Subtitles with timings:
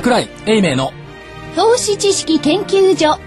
[0.00, 0.94] 桜井英明の
[1.54, 3.20] 投資知識研究所。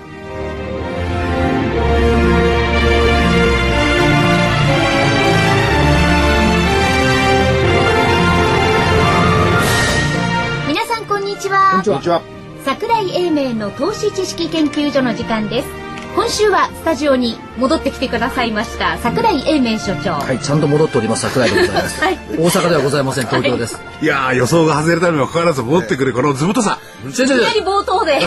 [10.68, 11.84] 皆さんこんにちは。
[11.86, 12.24] こんにちは。
[12.66, 15.83] 桜井英明の投資知識研究所の時間です
[16.24, 20.12] 今週はスタジオに戻ってきてくださいました桜井英明所長。
[20.14, 22.00] はい、ちゃんと戻っております桜井でございます。
[22.02, 22.16] はい。
[22.16, 23.82] 大阪ではございません、東京です。
[24.02, 24.06] い。
[24.06, 26.80] やー予想が外れたにもかかわらず戻ってくるこの図太さ。
[27.12, 28.22] 先生いきなり冒頭で。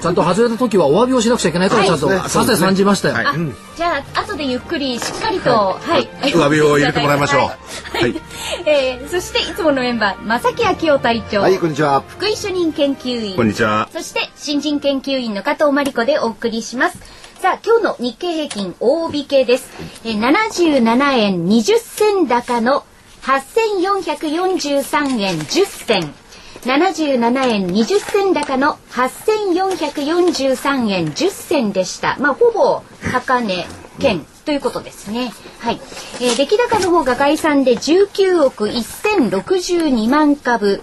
[0.00, 3.16] ちゃんと外れた時はお詫びをしなくちゃいけないから、はいちゃんとさせ参じましたよ。
[3.18, 3.34] あ、
[3.76, 7.40] じゃあ後でゆっくりしっかりとはい、詫びを入れてもらいましょう。
[7.40, 8.22] はい、はい。
[8.64, 12.02] えーそしていつものメンバー正木昭夫隊長、はい、こんにちは。
[12.08, 13.36] 福井主任研究員。
[13.36, 13.90] こんにちは。
[13.92, 17.21] そして新人研究員の加藤真理子でお送りします。
[17.42, 19.68] さあ今日の日経平均大引けです。
[20.04, 22.84] えー77円20銭高の
[23.22, 26.14] 8443円10銭。
[26.62, 32.16] 77円20銭高の8443円10銭でした。
[32.20, 33.66] まあほぼ高値
[33.98, 35.32] 圏ということですね。
[35.58, 35.80] はい。
[36.20, 40.80] えー出来高の方が概算で19億1062万株。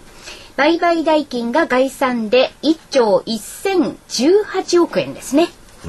[0.57, 5.47] 売買代金が概算で1兆1018億円ですね。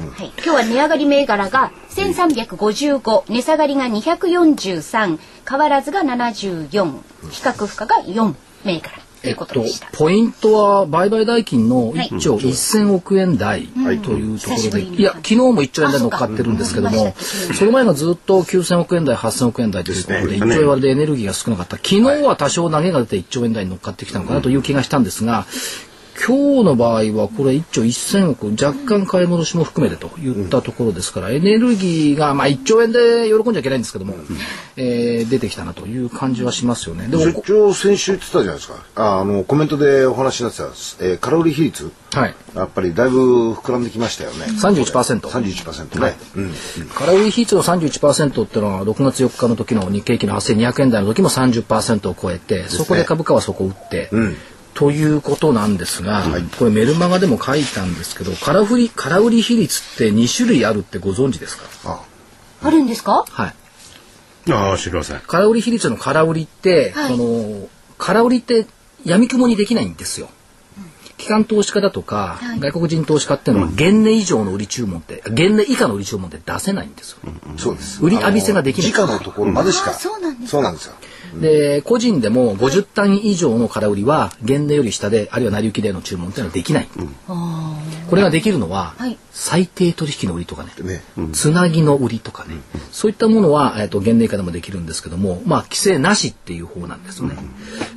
[0.09, 6.69] はい、今日は値上がり銘柄が1355、値下がりが243、変わらずが74、
[7.29, 8.35] 比較負荷が4
[8.65, 9.87] 銘柄ということでした。
[9.93, 12.09] ポイントは売買代金のはい。
[12.09, 17.13] 1兆1000億円台というところで、いや昨日も1兆円台乗っかってるんですけども
[17.53, 21.77] その前がずっと9000億円台8000億円台ということで1兆円割れでエネルギーが少なかった。
[21.77, 25.45] 昨日は多少投げが出て1兆円台に乗っかってきたのかなという気がしたんですが
[26.23, 34.13] 今日の場合はこれ1兆1000億若干買い戻しも含めてといったところですからエネルギーがまあ1兆円で喜んじゃいけないんですけども、
[34.75, 37.07] えー出てきたなという感じはしますよね。
[37.07, 38.75] でも出張先週言ってたじゃないですか。
[38.95, 40.65] ああの、コメントでお話になってた、
[41.05, 41.91] えーカロリー比率。
[42.13, 44.45] はいやっぱりだいぶ膨らんできましたよね。
[44.45, 45.21] 31%。
[45.21, 46.17] 31%ね。
[46.35, 46.53] うん。
[46.93, 54.09] カロリー比率の31%っていうのは6月4日の時の日経平均の8200円台の時も30%を超えて、そこで株価はそこを打って、
[54.73, 56.23] ということなんですが、
[56.57, 61.63] これメルマガでも書いたんですけど、空売り、空売り比率って2種類あるってご存知ですか？
[61.85, 62.03] あ
[62.63, 63.25] あるんですか？
[63.29, 64.51] はい。
[64.51, 65.19] ああ、知りません。
[65.27, 68.65] 空売り比率の空売りって、はいその、空売りって
[69.05, 70.29] 闇雲にできないんですよ。
[71.17, 77.17] 機関投資家だとか、はい外国人投資家っていうのは、現値以上の売り注文って、現値以下の売り注文って出せないんですよ。
[77.57, 78.01] そうです。
[78.03, 79.91] 売り浴びせができない時価のところまでしか。
[79.91, 80.93] うなんですかそうなんですよ。
[81.39, 86.87] で個人でも50単位以上の空売りは現値より下であるいは成り行きでの注文っていうのはできない、
[88.09, 89.17] これができるのは、はい。
[89.31, 91.03] 最低取引の売りとかね、ね。
[91.33, 92.55] つなぎの売りとかね、
[92.91, 97.35] そういったものは、えー、と現値以下でもできるんですけどもまあ規制なしっていう方なんですよね、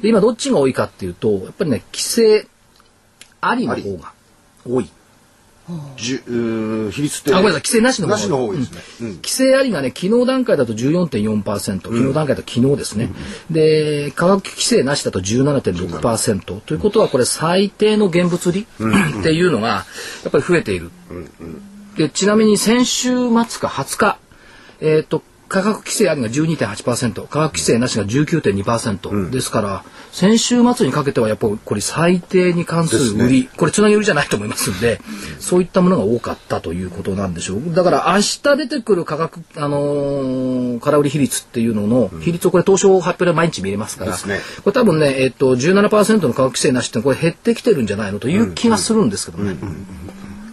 [0.00, 2.46] で今どっちが多いかっていうとやっぱりね規制
[3.40, 4.12] ありの方が
[4.66, 4.88] 多い
[5.96, 7.34] じゅ比率って。
[7.34, 8.80] あごめんなさい規制なしの方がなしのですね。
[9.00, 9.14] うん。
[9.16, 13.10] 規制ありがね、昨日段階だと14.4%、昨日段階だと昨日ですね。
[13.50, 16.60] で、価格規制なしだと17.6%。
[16.60, 19.84] ということは、これ最低の現物売りっていうのが、や
[20.28, 20.90] っぱり増えている。
[21.96, 24.18] で、ちなみに先週末か20日、
[24.80, 35.00] えっ、と、価格規制ありが12.8%、価格規制なしが19.2%、ですから、先週末にかけてはやっぱりこれ最低に関する売り、これつなぎ売りじゃないと思いますんで、
[35.40, 37.74] そういったものが多かったということなんでしょう。
[37.74, 44.40] だから明日出てくる価格、あのー空売り比率っていうのの比率をこれ当初発表で毎日見れますから、ですね。
[44.62, 49.56] これ多分ね、えっ、と、17%の価格規制なしってこれ減ってきてるんじゃないのという気がするんですけどね。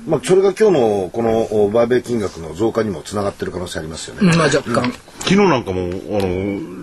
[0.07, 4.35] まあ、それが今日のこの売買金額の増加にもつながってる可能性ありますよね。
[4.35, 4.91] まあ若干。
[5.19, 5.87] 昨日なんかも、あ
[6.21, 6.81] の、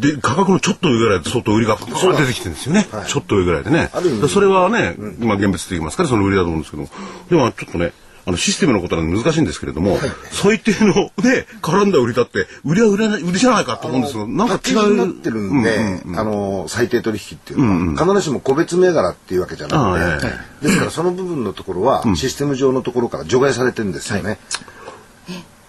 [0.00, 2.86] で、価格のちょっと上ぐらいで相当売りが出てきてるんですよね。
[3.06, 3.90] ちょっと上ぐらいでね。
[4.28, 6.88] それはね、まあ現物的ますからその売りだと思うんですけど、
[7.28, 7.92] でもちょっとね、
[8.24, 9.98] あのシステムのことなんで難しいんですけれども、
[10.30, 14.94] 最低のね、絡んだ売りだって、売りは売れない、売りじゃないかと思うんですけど、なんか違う。
[14.96, 20.20] なってるんで、あの最低取引っていうのは、必ずしも個別銘柄っていうわけじゃなくて、ああ
[20.62, 24.38] えですからその部分のところは、システム上のところから除外されてるんですよね。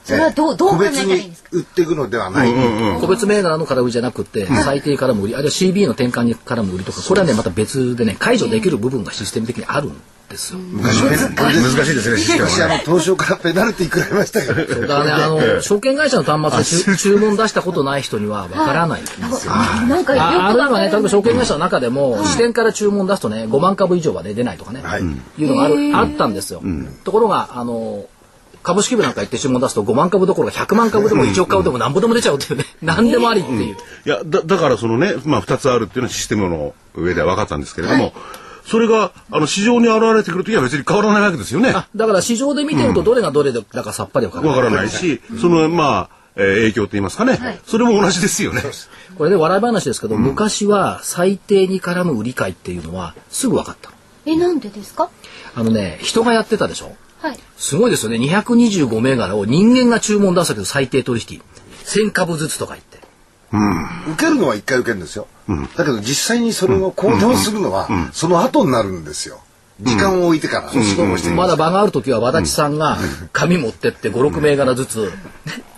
[0.03, 1.49] それはどうどう個考え別にたらいいんですか？
[1.53, 2.53] 売っていくのではない。
[2.99, 10.59] 個別銘柄の空売りじゃなくて、最低からも売り、あるいは CB の転換にからも売りとか、これはね、また別でね、解除できる部分がシステム的にあるんですよ。
[10.59, 11.95] 昔難しい。
[11.95, 12.17] ですね。
[12.17, 19.53] しかしあの東証からペナルティー食らいましたからね、あの、証券会社の端末で注注文出したことない人にはわからないんですよ。
[19.53, 25.01] なんかよくああるいはね、例えば証券券会社の中でも、支店から注文出すとね、5万株以上はね、出ないとかね、はい。
[25.01, 26.61] いうのがある、あったんですよ。
[27.03, 28.05] ところが、あの、
[28.61, 33.75] 株式部なんか行って注文出すと5万株どころか100万株でも1億株でも何ぼでも出ちゃうっていうね、何でもありっていう。
[33.75, 38.13] いやだだからそのね、まあ、2つあるっていうのはシステムの上では分かったんですけれども、
[38.65, 41.69] それが、あの、市場に現れてくるときは別に変わらないわけですよね。
[41.69, 44.57] あだから市場で見てるとどれがどれだかさっぱりわからない。
[44.57, 47.59] わからないし、その、まあ、えー影響と言いますかね。
[47.67, 48.63] それも同じですよね。
[49.17, 53.91] これね、笑い話ですけど、昔は最低に絡む売り買いっていうのはすぐ分かった。
[54.25, 55.09] え、なんでですか？
[55.53, 56.95] あのね、人がやってたでしょ？
[57.21, 57.37] はい。
[57.57, 58.17] すごいですよね。
[58.17, 61.41] 225銘柄を人間が注文出したけど最低取引。
[61.85, 63.02] 1000株ずつとか言って。
[64.13, 65.27] 受けるのは一回受けるんですよ。
[65.77, 69.41] だけど実際にそれを行動するのは、その後になるんですよ。
[69.81, 71.29] 時間を置いてから、そうもして。
[71.31, 72.97] まだ場がある時は和田地さんが
[73.31, 75.11] 紙持ってって5、6銘柄ずつ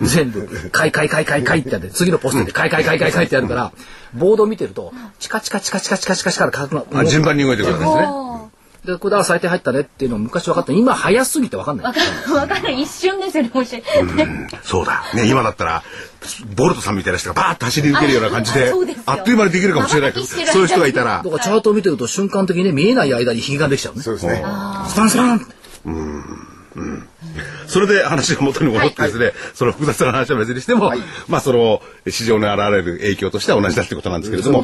[0.01, 3.71] 全部買い買い買い買い買いってやって次のポストで買い買い買い買い買いってやるから
[4.13, 8.54] ボード見てるとチカチカチカチカチカチカチカから価格があ順番に動いてくるわけですね。
[8.85, 10.73] おでこれだから最低入ったねっていうのも昔分かった。
[10.73, 11.85] 今早すぎて分かんない。
[11.87, 13.83] わかる、わかる、一瞬ですよね、もし。
[14.63, 15.03] そうだ。
[15.13, 15.83] ね、今だったら、
[16.55, 18.71] ボルトさんみたいな人がバーッと走り抜けるような感じで
[19.05, 21.21] あっという間にできるかもしれないけど、そういう人がいたら。
[21.23, 24.01] だ、からチャートを見てると瞬間的にね見えない間に引きができちゃうね。
[24.01, 24.43] そうですね。
[24.87, 25.37] スパンスパン。
[25.37, 25.45] って
[27.67, 30.91] それで話が元に戻ってですね、その複雑な話は別にしても、
[31.27, 34.63] まあその市場に現れる影響としては同じだってことなんですけれども。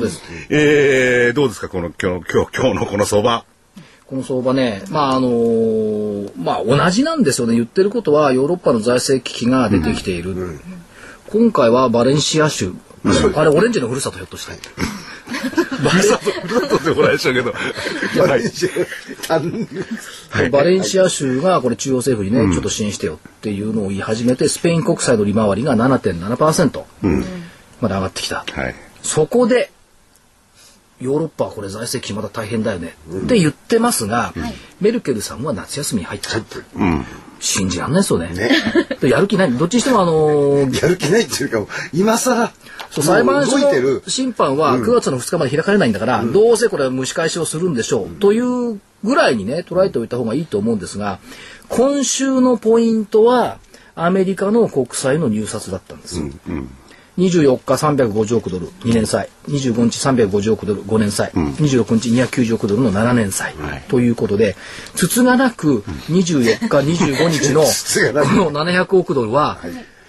[0.49, 3.45] えー、どうですか、この今日、今日、今日のこの相場。
[4.11, 7.55] この相場ね、まああのーまあ同じなんですよね。
[7.55, 10.59] 言ってることはヨーロッパの財政危機が出てきている。
[11.29, 12.73] 今回はバレンシア州。
[13.35, 14.51] あれオレンジのふるさとひょっとして。
[15.81, 17.53] バ レふるさと、ふるさとってもらいましたけど。
[20.29, 26.83] はいバレンシア州がこれ中央政府にね、ちょっと支援してよっていうのを言い始めて、スペイン国債の利回りが7.7%
[27.79, 28.43] まで上がってきた。
[28.51, 28.75] はい。
[29.03, 29.71] そこで、
[31.01, 34.33] ヨーロッパはこれ財政危機まだ大変だよねって言ってますが、
[34.79, 36.29] メルケルさんは夏休みに入った。
[37.41, 38.33] 信じらんないですよね。
[39.01, 39.51] でやる気ない。
[39.51, 42.51] どっちにしてもあのー やる気ないっていうか、今更、
[42.91, 44.01] そう裁判所の。
[44.07, 51.19] 審判は9月の2日まで開かれないんだから、どうせこれは蒸し返しをするんでしょう、というぐらいにね捉えておいた方がいいと思うんですが
[51.69, 53.57] 今週のポイントは
[53.95, 56.21] アメリカの国債の入札だったんです。
[57.29, 59.29] 24日350億ドル2年債。
[59.47, 63.53] 25日350億ドル5年債、26日290億ドルの7年債、
[63.87, 64.55] ということで
[64.95, 65.79] つつがなく
[66.09, 67.61] 24日25日の
[68.23, 69.59] この700億ドルは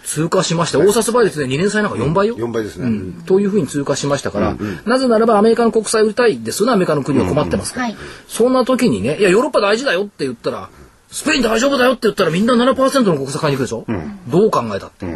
[0.04, 0.78] 通過しました。
[0.78, 2.86] 大札倍率で2年債なんか4倍よ、4倍ですね。
[2.86, 3.12] うん。
[3.24, 6.62] というふうに通過しましたから、なぜならばアメリカの国債売りたいです。
[6.62, 7.96] よねアメリカの国は困ってますから、はい
[8.28, 10.70] そんな時にねいやヨーロッパ大事だよって言ったら
[11.10, 13.84] スペイン大丈夫だよって言ったらみんな7%の国債買いに行くでしょ、
[14.28, 15.06] どう考えたって、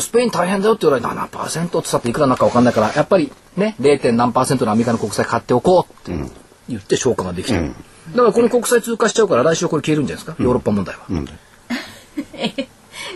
[0.00, 4.12] スペイン大変だよって言われて7%って言ったっていくらになるか分かんないからやっぱりね 0.
[4.12, 6.30] 何パーセントのアメリカの国債買っておこうって
[6.68, 7.74] 言って消化ができた、だか
[8.14, 11.02] らこの国債通過しちゃうから来週これ消えるんじゃないですか、ヨーロッパ問題は、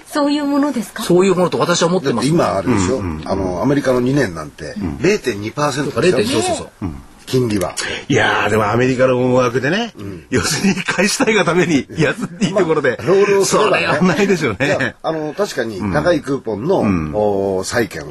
[0.06, 1.02] そういうものですか？
[1.02, 2.28] そういうものと私は思ってます。
[2.28, 6.86] 今あるでしょ、あの、アメリカの2年なんて0.2%ですよ0.2そうそうそう
[7.26, 7.74] 金利は。
[8.08, 9.92] いやー、でもアメリカの思惑でね、
[10.30, 14.94] 要するに返したいがために安いいところで、ロールをすればねそれやんないでしょうね。
[15.02, 18.10] あの確かに高いクーポンの、お債券を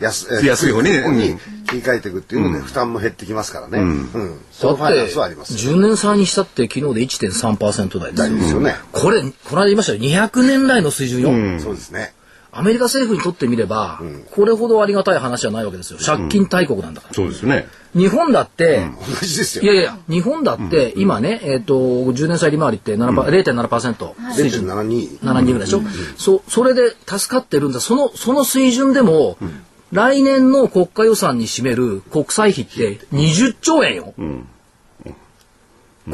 [0.00, 3.78] 安,、えー安い方にに切り替えていくっていうので負担も減ってきますからね。
[3.78, 5.74] うんそのファイナンスはありますよ。
[5.74, 8.74] 10年債にしたって昨日で1.3%台です大事ですよね。
[8.92, 9.98] これ、この間言いましたよ。
[9.98, 11.60] 200年来の水準よ。
[11.60, 12.12] そうですね。
[12.52, 14.00] アメリカ政府にとってみれば、
[14.32, 15.98] これほどありがたい話じゃないわけですよ。
[16.00, 17.14] 借金大国なんだから。
[17.14, 17.66] そうですね。
[17.94, 19.64] 日本だって、同じですよ。
[19.64, 24.66] いやいや、日本だって今ね、えっ、と、10年債利回りって7パ、0.7%水準。
[24.66, 25.18] 0.72。
[25.20, 25.82] 72ぐらいでしょ、
[26.16, 27.80] そそれで助かってるんだ。
[27.80, 29.38] そのその水準でも、
[29.92, 34.14] 来年の国家予算に占める国債費って20兆円よ、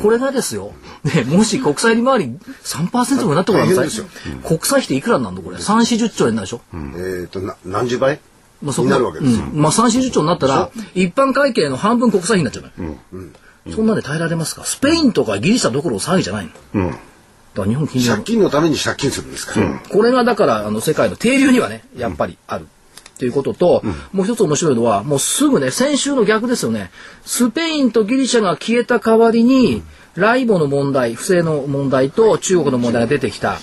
[0.01, 0.73] これがですよ、
[1.05, 4.07] ね、もし国債利回り3%になったことなん大変でですすよ
[4.45, 5.61] 国債費っていくらになるのこれ？3、
[5.99, 8.21] 40兆円になるでしょ、えっとな何十倍？
[8.63, 9.45] まあ、そになるわけですよ。
[9.45, 9.61] うん。
[9.61, 12.97] まあ、3、40兆になったら一般会計の半分国債費になっちゃうのよ、
[13.71, 14.65] そんなんで耐えられますか？
[14.65, 17.01] スペインとかギリシャどころの騒ぎじゃないの、だか
[17.57, 19.79] ら日本金借金のために借金するんですから。
[19.79, 22.67] これがだからあの世界の底流にはねやっぱりある。
[23.19, 23.83] ということと、
[24.13, 26.91] もう一つ面白いのはもうすぐね先週の逆ですよね。
[27.25, 29.83] スペインとギリシャが消えた代わりに、
[30.15, 33.59] ライボの問題不正の問題と中国の問題が出てきた、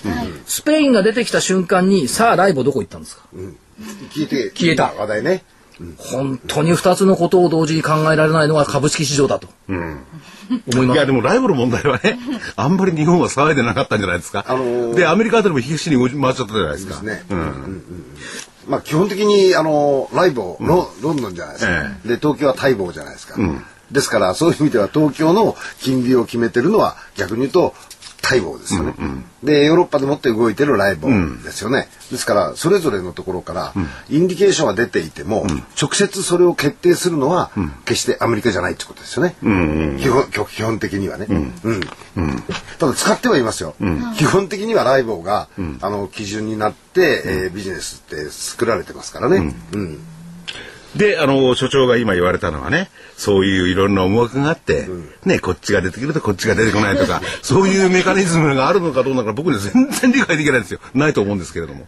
[0.46, 3.22] スペインが出てきた瞬間にさあライボどこ行ったんですか、
[4.12, 4.92] 聞いて、消えた。
[4.96, 5.44] 話題ね。
[5.98, 9.76] 本当に2つのことを同時に考えられないのが株式市場だと、思
[10.84, 10.96] います？
[10.96, 12.16] いや、でもライブの問題はね、
[12.54, 14.44] あんまり日本は騒いでなかったんじゃないですか。
[14.46, 16.94] あのーで、アメリカあたりも東に回っちゃったじゃないですか。
[16.94, 17.24] ですね。
[17.28, 17.82] うん。
[18.66, 21.72] まあ基本的にあのライボロロンドンじゃないですか。
[22.04, 23.36] えで東京は待望じゃないですか。
[23.90, 27.74] ですからそういう意味では東京の金利を決めてるのは逆に言うと
[28.24, 28.94] 待望ですよね。
[29.42, 31.88] で、ヨーロッパでもって動いてるライバルですよね。
[32.10, 33.72] ですから、それぞれのところから、
[34.08, 35.46] インディケーションは出ていても、
[35.80, 37.50] 直接それを決定するのは、
[37.84, 39.36] 決してアメリカじゃないってことですよね。
[40.00, 41.26] 基本基本的にはね。
[41.28, 41.34] う
[41.72, 41.80] ん。
[42.78, 43.74] ただ使ってはいますよ。
[44.16, 45.48] 基本的にはライボが、
[45.82, 49.54] あの、基準になって、えービジネスって作られてますからね。
[49.72, 49.98] うん
[50.96, 54.86] で、あの、所長が今言われたのはね、そういういろんな思惑があって、
[55.24, 60.80] ね、こっちが出てくるとこっちが出てこないとか、 そういうメカニズムがあるのかどうなのか僕には全然理解できないんですよ。
[60.94, 61.86] ないと思うんですけれども。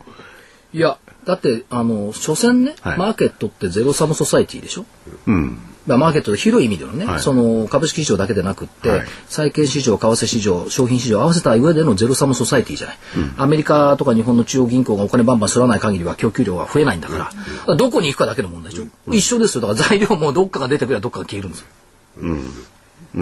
[0.73, 4.85] いや、だって、あの、所詮ね、はいマーケットってゼロサムソサイティでしょ？
[5.27, 5.59] うん。
[5.87, 7.21] まあマーケットで広い意味でのね、はい。
[7.21, 9.07] その株式市場だけでなくって、はい。
[9.29, 12.99] 債券市場、為替市場、商品市場合わせた上でのゼロサムソサイティじゃない、
[13.37, 17.37] アメリカとか日本の中央銀行がお金バンバンすらない限りは供給量が増えないんだから、だか
[17.69, 19.61] らどこに行くかだけの問題でしょ、一緒ですよ。
[19.63, 21.67] だから材料もどっかが出てくればどっかが消えるんですよ。
[22.19, 22.33] う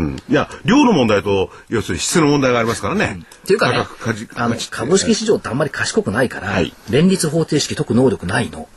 [0.00, 0.16] ん。
[0.28, 3.20] いや、量の問題と、要するに質の問題がありますからね。
[3.44, 3.86] っていうかね
[4.34, 6.74] あの株式市場ってあんまり賢くないから、はい。
[6.90, 8.68] 連立方程式解く能力ないの。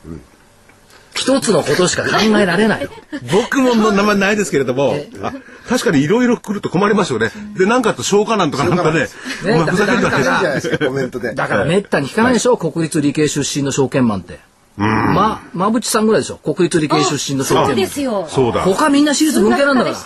[1.17, 2.09] 一つのことしか考
[2.39, 2.89] えられないの。
[3.31, 5.33] 僕もの名前ないですけれども、あ
[5.67, 7.31] 確かにいろいろ来ると困りますよね。
[7.57, 9.07] で、なんかあと消化なんとかなんかね、
[9.43, 11.33] お前ふざけるだからいいじゃないですか、コメントで。
[11.33, 14.39] だからめったに聞かないでしょ、国立理系出身の証券マンって。
[14.77, 17.75] ま、馬淵さんぐらいでしょ、国立理系出身の証そう券マン。
[17.75, 18.27] ですよ。
[18.29, 18.61] そうだ。
[18.61, 19.97] 他みんな私立文系なんだから。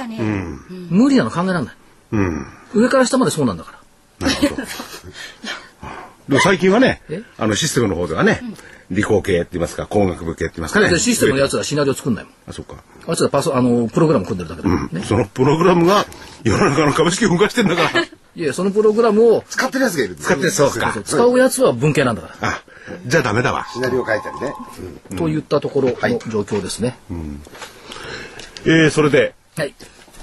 [0.89, 1.75] 無理なの考えられない。
[2.13, 2.47] うん。
[2.73, 4.29] 上から下までそうなんだから。
[6.29, 8.41] でも最近はねえ、あのシステムの方ではね、
[8.91, 10.89] 理工系って言いますか、工学部系って言いますかね。
[10.89, 12.33] でシステムのやつはシナリオ作んないもん。
[12.47, 12.83] あ、そっか。
[13.07, 15.05] あいつらパソ、あの、プログラム組んでるだけだからね。
[15.07, 16.05] そのプログラムが
[16.43, 18.03] 世の中の株式を動かしてんだから。
[18.35, 22.49] いや、そのプログラムを使ってるやつがいる使ってるそうか使うやつは文系なんだから。
[22.49, 22.61] あ、
[23.05, 23.65] じゃあダメだわ。
[23.73, 24.53] シナリオ書いたりね。
[25.17, 26.97] といったところの状況ですね。
[28.65, 29.73] えー、それで、はい。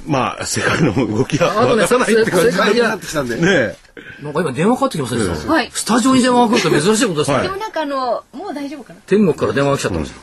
[0.07, 2.81] まあ、世界の動きはあとねわからないって感じ世界で。
[2.81, 3.37] になってきたんで。
[3.37, 3.77] ねえ。
[4.23, 7.37] なんか今電話かかってきませんでした、はいスタジオに電話が来るって珍しいことですね。
[7.37, 9.01] はいでもなんかあの、もう大丈夫かな？
[9.07, 10.21] 天国から電話が来ちゃったんですよ。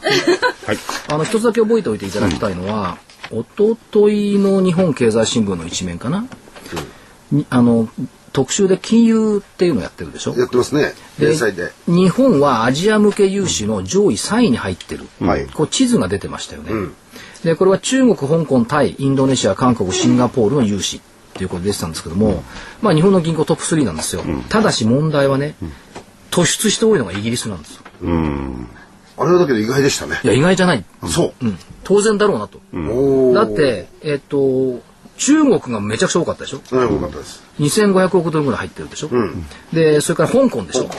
[0.65, 0.77] はい。
[1.09, 2.97] あの、一つだけ覚えておいていただきたいのは、
[3.31, 3.45] 一
[3.91, 6.25] 昨日の日本経済新聞の一面かな？
[7.31, 7.89] にあの、
[8.33, 10.35] 特集で金融っていうのをやってるでしょ？
[10.37, 10.93] やってますね。
[11.19, 11.33] で。
[11.87, 15.05] 日本はアジア向け融資の上位3位に入ってる。
[15.19, 16.71] はいこう地図が出てましたよね。
[17.45, 21.01] で、これは中国、香港、タイ、インドネシア、韓国、シンガポールの融資っ
[21.33, 22.43] ていうことで出てたんですけども、
[22.81, 24.23] まあ日本の銀行トップ3なんですよ。
[24.49, 25.55] ただし問題はね、
[26.31, 27.83] 突出して多いのがイギリスなんですよ。
[29.17, 30.27] あれはだけど意外でしたねい。
[30.27, 30.83] や、意外じゃない。
[31.07, 31.33] そう。
[31.45, 31.57] うん。
[31.85, 32.59] 当然だろうなと。
[33.33, 34.81] だっ、て、えっと、
[35.17, 36.61] 中国がめちゃくちゃ多かったでしょ？
[36.71, 37.41] うん、よかったです。
[37.59, 39.09] 2500億ドルぐらい入ってるでしょ、
[39.71, 40.89] でそれから香港でしょ？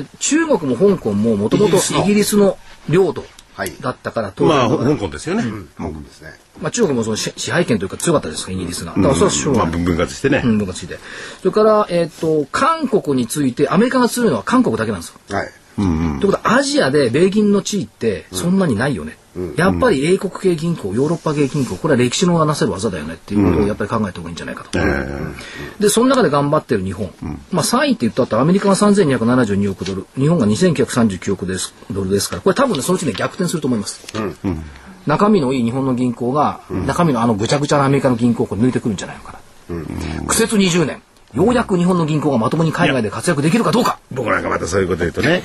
[0.00, 2.56] で中国も香港ももともとイギリスの
[2.88, 3.30] 領土はい
[3.80, 5.42] だったから当まあ、然香港ですよね。
[5.76, 6.30] 香港ですね。
[6.60, 10.42] まあ、中国もその支支配権というか強かったですからイギリスがだからそれはしょうまあ、がない、分割してね。
[10.44, 10.98] うん、分割して。
[11.40, 15.36] それから、えっと韓国についてアメリカが強いのは韓国だけなんですよ。
[15.36, 15.50] はい。
[15.76, 19.16] ということはアジアで米銀の地位ってそんなにないよね、
[19.56, 24.78] やっぱり英国系銀行ヨーロッパ系銀行これは歴史のなせる技だよねっていうことをやっぱり考えた方がいいんじゃないかと、
[25.80, 27.10] でその中で頑張ってる日本、
[27.50, 34.06] まあ3位って言ったってアメリカが3272億ドル日本が2939億ですドルですからこれ多分ねそのうちね逆転すると思います、
[35.06, 41.02] 中身のいい日本の銀行が、中身のあのぐちゃぐちゃなアメリカの銀行を抜いてくるんじゃないのかな、苦節20年
[41.34, 43.98] ようやく日本の銀行がまともに海外で活躍できるかどうか。
[44.10, 45.42] 僕なんかまたそういうこと言うとね、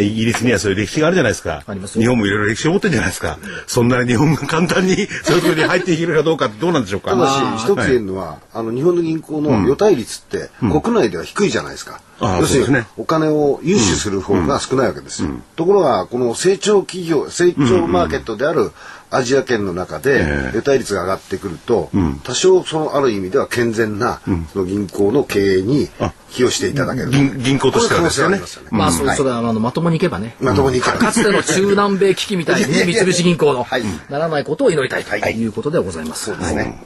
[0.00, 1.64] イギリスにはそういう歴史があるじゃないですか。
[1.66, 2.02] ありますよ。
[2.02, 3.38] 日本もいろいろ歴史を持ってるじゃないですか。
[3.66, 7.10] そんなに日本が簡単にそういうところに入っていけるかどうかってどうなんでしょうか。
[7.10, 7.26] ただ
[7.58, 12.00] し一つ言えるのは、あの、日本の銀行の予対率って、国内では低いじゃないですか。
[12.20, 12.88] ああ要するに、そうですね。
[12.96, 15.30] お金を融資する方が少ないわけですよ。
[15.56, 18.70] ところが、この成長企業、成長マーケットである
[19.16, 20.56] アジア圏の中でえ、え。
[20.56, 21.90] 予待率が上がってくると、
[22.24, 24.20] 多少、その、ある意味では健全な、
[24.52, 25.88] その銀行の経営に
[26.30, 27.10] 寄与していただける。
[27.10, 28.38] 銀銀行としてはですよね。
[28.38, 28.68] ますよね。
[28.72, 30.36] まあ、それはあのまともにいけばね。
[30.40, 30.98] まともにいけば。
[30.98, 33.82] かつての中南米危機みたいにね、 三菱銀行のはい。
[34.10, 35.46] ならないことを祈りたいとい。
[35.46, 36.24] うことでございます。
[36.26, 36.82] そうですね。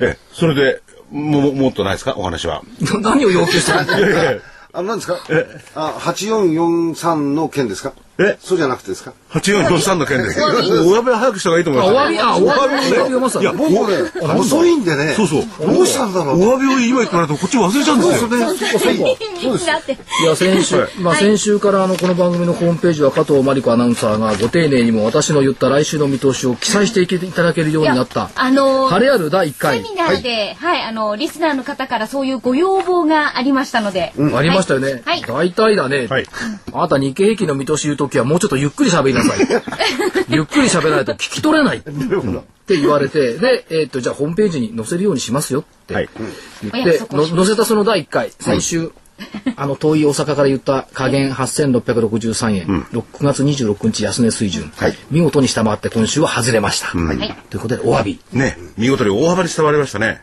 [0.00, 2.14] ええ、それで、も、もっとないですか？
[2.16, 2.62] お話は。
[3.00, 5.18] 何を要求してるんですかあ、何ですか？
[5.76, 7.92] あ、8443の件ですか？
[8.18, 8.38] え。
[8.42, 9.12] そうじゃなくてですか？
[9.34, 10.40] 8443の件 です。
[10.42, 11.98] お詫びは早くした方がいいと思います。
[11.98, 15.14] あお詫びあお詫びいや、僕遅いんでね。
[15.16, 15.74] そうそう。
[15.74, 18.28] どうしたんだろうお詫びを今言ってもらうとこっち忘れちゃうんですよ。
[18.28, 18.40] みん
[19.66, 19.92] なって。
[20.22, 28.30] いや、先週、まあ先週からあの、この番組のホームページは加藤真理子アナウンサーがご丁寧にも私の言った来週の見通しを記載していけいただけるようになった。
[28.34, 29.80] あのー晴れある第1セ回。
[29.80, 34.12] ミナーで、はい、あの、リスナーの方からそういうご要望がありましたので。
[34.34, 35.02] ありましたよね。
[35.04, 35.22] はい。
[35.26, 36.06] 大体だね。
[36.08, 36.26] はい
[36.72, 40.26] あなた日経平均の見通し言うときはもうちょっとゆっくり喋りなさい。
[40.28, 41.78] ゆっくり喋らないと聞き取れない。
[41.78, 46.08] って言われて、で、えっ、と、じゃあホームページに載せるようにしますよってはい
[46.62, 48.90] 言って、お約束をしの載せたその第1回、最終、
[49.56, 56.86] あの、遠い大阪から言った下限8663円、6月26日安値水準、はい見事に下回って今週は外れました。
[56.86, 57.18] はい
[57.50, 58.20] ということで、お詫び。
[58.32, 60.22] ね、見事に大幅に下回りましたね。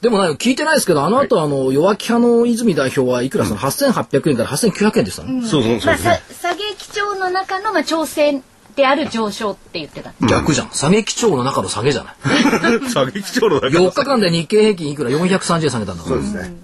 [0.00, 5.42] でもね、聞いてないですけど、あの後、あの、弱気派の泉代表はいくらその8800円から8900円でしたね。
[5.42, 6.22] そうそうそうですね。
[7.14, 8.40] 調の中のまあ調整
[8.76, 10.12] である上昇って言ってた。
[10.26, 10.70] 逆じゃん。
[10.72, 12.12] 下げ基調の中の下げじゃな
[12.78, 12.80] い？
[12.90, 16.16] 下げ基調のだけ4日間で日経平均いくら？430円下げたんだから。
[16.16, 16.54] そうですね。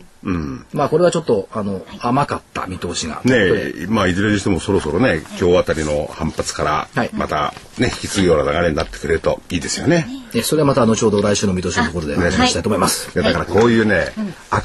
[0.73, 3.21] まあこれはちょっと、あの、甘かった見通しが。
[3.25, 10.07] ねえ、まあいずれにしてもそろそろね、今日あたりの反発からはい、またね、引き継ぐような流れになってくれるといいですよね。
[10.33, 13.11] えそれはまた後ほど来週の見通しのところでお話ししたいと思います。
[13.15, 14.13] いやだからこういうね、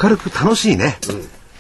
[0.02, 0.98] 明るく楽しいね、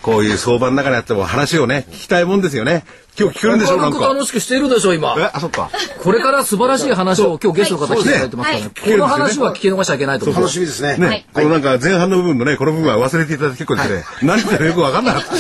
[0.01, 2.85] こういう相場の中にあっても話をね、聞きたいもんですよね。
[3.19, 3.99] 今日聞けるんでしょう、なんか。
[3.99, 5.15] 楽しくしているでしょ、今。
[5.17, 5.69] え、あ、そっか。
[6.01, 8.71] これから素晴らしい話を今日ゲストの方来ていただいてますからね。
[8.81, 10.35] この話は聞き逃しちゃいけないと思う。
[10.37, 10.97] 楽しみですね。
[10.97, 15.33] ね、このなんか前半の部分のね、この部分は忘れていただいて結構ですね、何言ってるかよくわかんなかった。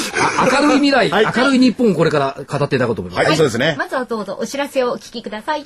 [0.43, 3.27] あ明るい未来、はい明るい日本をこれから語っていただこうと思います。
[3.27, 3.75] はい、そうですね。
[3.77, 5.65] まずはどうぞお知らせをお聞きください。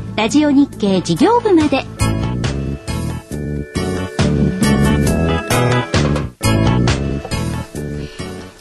[0.15, 1.85] ラジオ日経事業部まで。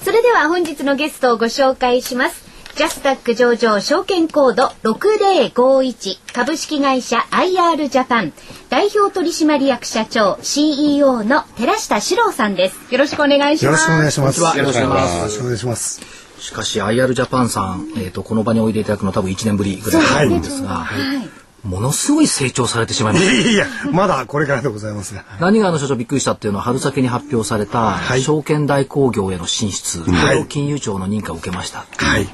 [0.05, 2.49] それでは本日のゲストをご紹介します。
[2.77, 8.33] ジャスタック上場証券コード6051株式会社 IR ジャパン。
[8.71, 12.95] 代表取締役社長 CEO の寺下史郎さんです。
[12.95, 13.91] よろしくお願いします。
[13.91, 14.59] よろしくお願いします。
[14.59, 15.33] よろしくお願いします。
[15.33, 16.01] しくお願いします。
[16.39, 23.33] しかし IR ジャパンさん、えっ、と、この場においでいただくの多分1年ぶりぐらいだと思うんですが、はいものすごい成長されてしまいました。
[23.33, 25.25] いやいや、まだこれからでございますが。
[25.41, 31.87] 何があの所長びっくりしたっていうのは春先に発表されたはい証券代行業への進出、こはいれを金融庁の認可を受けました。
[31.97, 32.29] はい。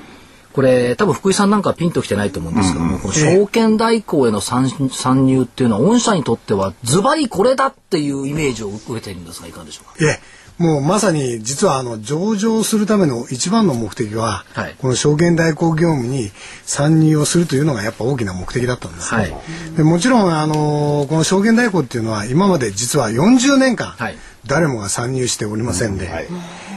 [0.53, 9.95] これ多分福井さんなんかはピンときてないと思うんですけども、この証券代行への参参入っていうのは御社にとってはズバリこれだっていうイメージを受けているんですがいかがでしょうか？
[10.01, 10.21] ええ、
[10.59, 14.75] もうまさに実はあの上場するための一番の目的は、はい。
[14.79, 16.31] この証券代行業務に
[16.65, 19.33] 参入をするというのがやっぱ大きな目的だったんです、はい。
[19.77, 24.17] でもちろんあのこの証券代行っていうのは今まで実は40年間、はい。
[24.47, 26.09] 誰もが参入しておりませんで、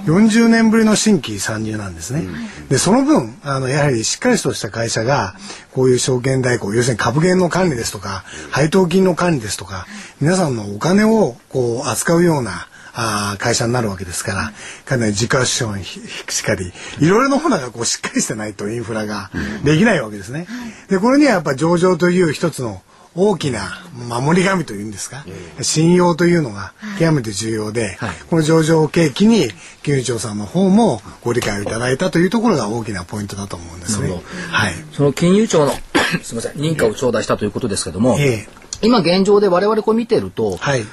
[0.05, 2.23] 40年ぶりの新規参入なんですね。
[2.69, 5.35] でその分あのやはりしっかりとした会社が
[5.71, 9.85] こういう証券代行要するに株券の管理ですとか配当金の管理ですとか
[10.19, 12.67] 皆さんのお金をこう扱うような
[13.01, 14.53] あー会社になるわけですから、
[14.85, 19.31] かなり自家資本しかり、いろいろなものがこうしっかりしてないとインフラが
[19.63, 20.47] できないわけですね。
[20.89, 22.81] で、これにはやっぱ上場という一つの
[23.15, 25.25] 大きな守り神というんですか、
[25.61, 29.47] 信用というのが極めて重要で、はいこの上場を契機に
[29.81, 34.21] 金融庁さんの方もご理解をいただいたというところが大きなポイントだと思うんですね。
[34.49, 34.73] はい。
[34.91, 35.71] その金融庁の
[36.21, 40.85] すみません認可を頂戴したということですけども、ええ今現状で我々これ見てると、はい。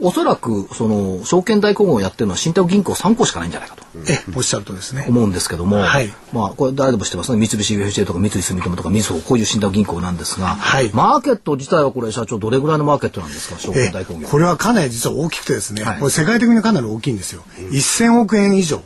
[0.00, 5.06] おそらくその証券代行業をやってるのは信託銀行3個しかないんじゃないかとええ、おっしゃるとですね。
[5.08, 6.12] 思うんですけども、はい。
[6.32, 7.38] まあこれ誰でも知ってますね。
[7.44, 10.90] 三菱 UFJ とか三井住友とかみずほこういう信託銀行なんですが、はい。
[10.94, 15.98] マーケット自体はこれ社長どれぐらいのマーケットなんですか証え券代行業これはかなり実は大きくてですね、はい。
[15.98, 17.42] これ世界的にかなり大きいんですよ。
[17.58, 18.82] 1000億円以上。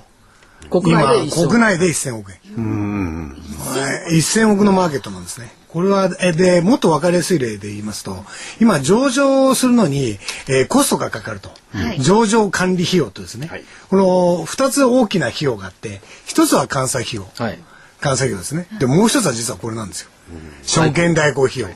[0.71, 3.37] 国内で今、国内で1000億円。
[3.59, 5.53] はい1000億のマーケットなんですね。
[5.75, 8.25] これは、えで、もっと分かりやすい例で言いますと、
[8.61, 11.51] 今、上場するのに、えーコストがかかると。
[11.99, 13.51] 上場管理費用とですね。
[13.91, 17.27] この2つ大きな費用があって、1つは監査費用。
[17.37, 17.59] はい。
[18.01, 18.69] 監査費用ですね。
[18.79, 20.11] で、もう1つは実はこれなんですよ。
[20.63, 21.69] 証券代行費用。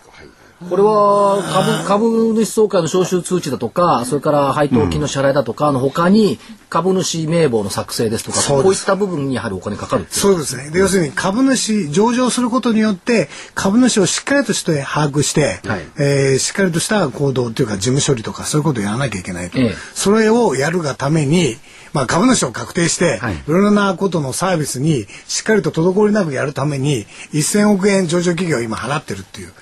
[0.69, 1.41] これは
[1.87, 10.71] 株、株主総会の招集通知だとか、それから配当金の支払いだとかの他に、株主名簿の作成ですとか、そうですこういった部分にやはりお金かかるそうですね。
[10.71, 19.59] で、要するに株主、上場することによって、株主をしっかりとして把握して、はいえーしっかりとした行動というか事務処理とかそういうことをやらなきゃいけないと。
[19.59, 21.57] ええそれをやるがために、
[21.93, 23.35] まあ株主を確定して、はい。
[23.35, 29.53] い、ろいろなことのサービスにしっかりと滞りなくやるために、1000億円上場企業を今払ってるっていう。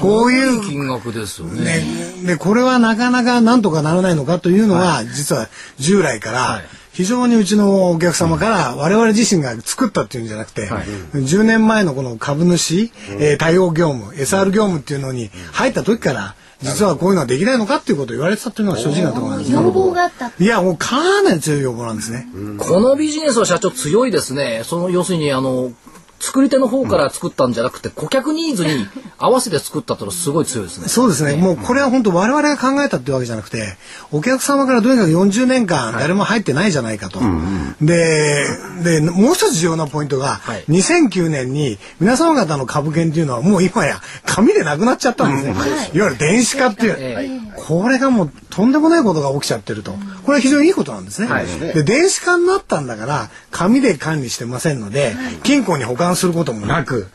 [0.00, 1.62] こういう金額ですよね。
[1.64, 6.62] ね、でこれはなかなかなんとかならないのかというのは、実は従来からはい。
[6.92, 10.84] 非常にうちのお客様から我々自身が作ったっていうんじゃなくて、はい。
[11.14, 19.56] 10年前のこの株主、えー対応業務 SR 業務っていうのに入った時から実はこういうのはできないのかっていうことを言われてたっていうのが正直なところなんですね。
[19.56, 20.32] 要望があった。
[20.38, 22.26] いやもうかなり強い要望なんですね。
[22.58, 24.62] このビジネスは社長強いですね。
[24.64, 25.72] その要するにあの
[26.22, 28.86] 作り手の方から作ったんじゃなくて、顧客ニーズに
[29.18, 30.86] 合わせて作ったってのはすごい強いですね。
[30.86, 31.34] そうですね。
[31.34, 33.76] もうこれは本当我々が考えたってわけじゃなくて、
[34.12, 37.18] お客様からとにかく40年間誰も入ってないじゃないかと。
[37.80, 38.46] で、
[38.84, 45.52] で、もう一つ重要なポイントが、はい2009年に皆様方の株券っていうのはもう今や紙でなくなっちゃったんですね。
[45.92, 47.51] い、わゆる電子化っていう。
[47.62, 49.92] えこれがもうとんでもないことが起きちゃってると。
[50.24, 51.28] これは非常にいいことなんですね。
[51.28, 57.08] はいで、電子化になったんだから、紙で管理してませんので、金庫に保管することもなく、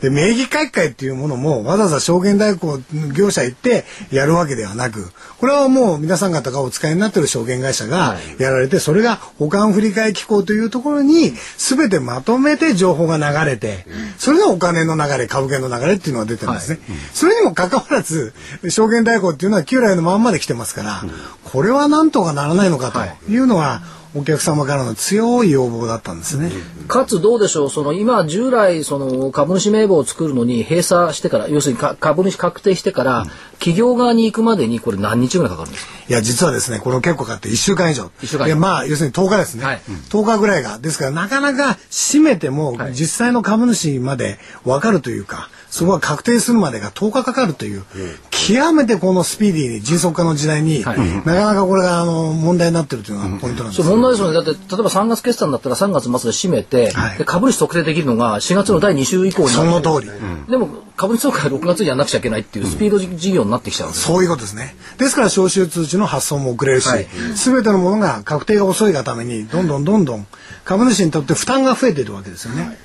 [0.00, 2.80] で、名義書き換えっていうものも、わざわざ証券代行
[3.14, 13.86] 業者行ってやるわけではなく、これはもう皆さん方がお使いになっている証券会社がやられて、それが保管振替機構というところに、全てまとめて情報が流れて、
[14.18, 16.78] それがお金の流れ、株券の流れっていうのが出てるんですね。
[17.12, 18.34] それにもかかわらず、
[18.68, 21.04] 証券代行っていうのは旧来のまんまで来てますから、
[21.44, 22.90] これはなんとかならないのか
[23.26, 23.82] というのは、
[24.16, 26.52] お客様からの強い要望だったんですね。
[26.86, 33.24] かつどうでしょう、その今従来その株主名簿を作るのに閉鎖してから、要するにか株主確定してから、
[33.58, 35.92] 企業側に行くまでにこれ何日ぐらいかかるんですか？
[36.08, 38.10] いや、実はですね、これ結構かかって1週間以上。
[38.22, 39.64] 一週間いや、まあ、要するに10日ですね。
[39.64, 40.78] はい10日ぐらいが。
[40.78, 47.82] ですから、なかなか閉めても、はい実際の株主まで分かるというか、そこが確定するまでが10日かかるという、
[48.30, 53.82] 極めてこのスピーディーに迅速化の時代に、はいなかなかこれがあの問題になってるというのがポイントなんです。
[53.82, 54.34] そう問題ですよね。
[54.34, 60.10] だって、例えば3月決算だったら3月末で閉めて、はいで株主特定できるのが4月の第2週以降になその通り。
[60.48, 64.14] でも、株主総会6月にやんなくちゃいけないっていうスピード事業になってきちゃうんですよ。
[64.14, 64.76] そういうことですね。
[64.98, 70.26] ですから、招集通知の発送も遅れるしはい、すべ、てのものが確定が遅いがために、どんどんどんどん
[70.64, 72.78] 株主にとって負担が増えているわけですよね。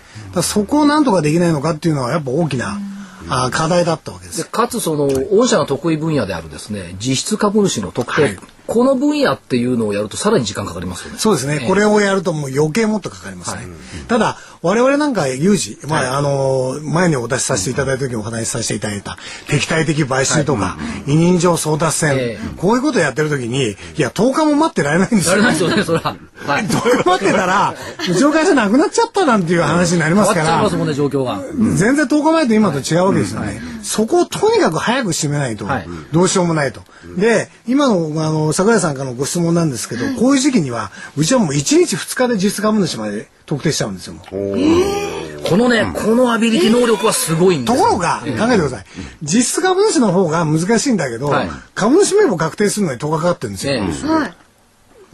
[0.44, 2.80] そこをなんとかできないのかっていうのは、やっぱ大きな、
[3.28, 4.44] あー課題だったわけです。
[4.44, 4.50] で。
[4.50, 8.38] かつその御社の得意分野であるですね実質株主の特定、はい
[8.70, 11.20] この分野っていうのをやるとさらに時間かかりますよね。
[11.20, 11.66] そうですね。
[11.68, 13.64] これをやるともう余計もっとかかりますね。
[14.08, 20.78] ただ、我々なんか有事、まあ、あの、前にお出しさせていただいた時にお話しさせていただいた、敵対的買収とか、
[21.08, 25.32] 委任状争奪戦、ええこういうことをやってる時に、いや、10日も待ってられないんですよ。
[25.32, 26.16] やれないですよね、それは。
[26.46, 26.64] はい。
[27.06, 27.74] 待ってたら、
[28.10, 31.42] うちの会社なくなっちゃったなんていう話になりますから変わっちゃいま、すもんね、状況が。
[31.76, 33.62] 全然10日前と今と違うわけですよね。
[33.84, 36.82] そこをとにかく早く締めないとはい、どうしようもないと。
[37.18, 44.16] で、今の、あの、桜井さんからのご質問なんですけど、こういう時期には、うちはもう1日2日で実質株主まで特定しちゃうんですよ。
[44.30, 48.86] このね、このアビリティ能力はすごいんですよところが、考えてください。
[49.24, 53.74] 実質株主の方が難しいんだけどはい、株主名簿確定するのに10日かかってるんですよ。
[53.74, 54.34] ええはい。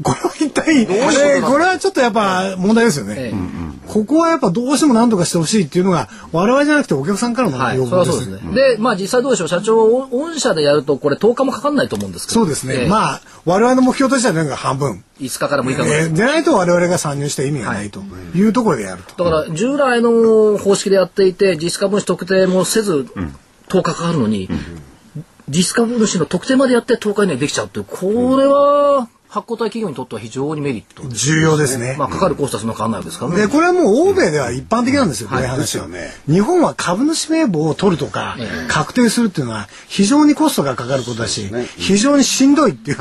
[0.03, 3.55] これは一体、これこれはちょっとやっぱ問題ですよええね。
[3.87, 8.23] ここはやっぱどうしても何とかしてほしいっていうのが、我々じゃなくてお客さんからのはい、要望ですね。
[8.25, 8.53] そうですね。
[8.53, 12.41] で、まあ実際どうでしょう、社長、お御社でやるとこれ10日もかかんないと思うんですけど。
[12.41, 12.75] そうですね。
[12.75, 15.03] ええまあ、我々の目標としてはなんか半分。
[15.21, 15.91] 5日から6日ぐらい。
[15.91, 18.01] えーでないと我々が参入して意味がないと
[18.35, 19.23] いうところでやると。
[19.23, 23.07] だから従来の方式でやっていて実質株主特定もせず
[23.69, 24.49] 10日かかるのに、
[25.47, 31.95] 実質株主の特定までやって10日以内にできちゃうっていうこれは発行体企業にとっては非常にメリットです、重要ですね。
[31.99, 32.05] ま。
[32.05, 33.37] あ、かかるコストはそんな変わらないわけですからね。
[33.37, 35.43] で、これはもう欧米では一般的なんですよ、こうい。
[35.43, 35.87] う話は。
[36.29, 38.37] 日本は株主名簿を取るとか、
[38.69, 42.97] 確定するっていうのは非常にコストがかかることだし、非常にしんどいっていう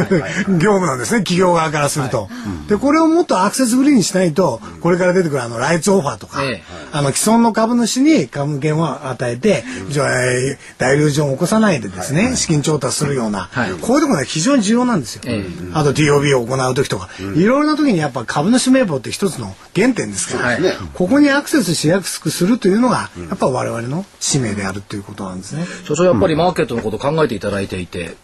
[0.58, 2.28] 業務なんですね、企業側からすると。
[2.68, 13.70] で、これをもっとアクセスフリーにしないと、これから出てくるあの、ライツオファーとかええ、あの、既存の株主に株券を与えて、じゃあ、えー大流上を起こさないでですね、資金調達するような、はい。
[13.72, 15.22] こういうところが非常に重要なんですよ。
[15.26, 15.44] ええ。
[15.72, 20.62] あと TOB びを行う時とか、いろいろな時にやっぱ株主名簿って一つの原点ですから、はい
[20.94, 25.64] ここにアクセスしやすくするというのが、やっぱ我々の使命であるということなんですね。
[25.84, 28.16] 所長やっぱりマーケットのことを考えていただいていて、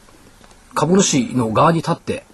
[0.74, 2.24] 株主の側に立って、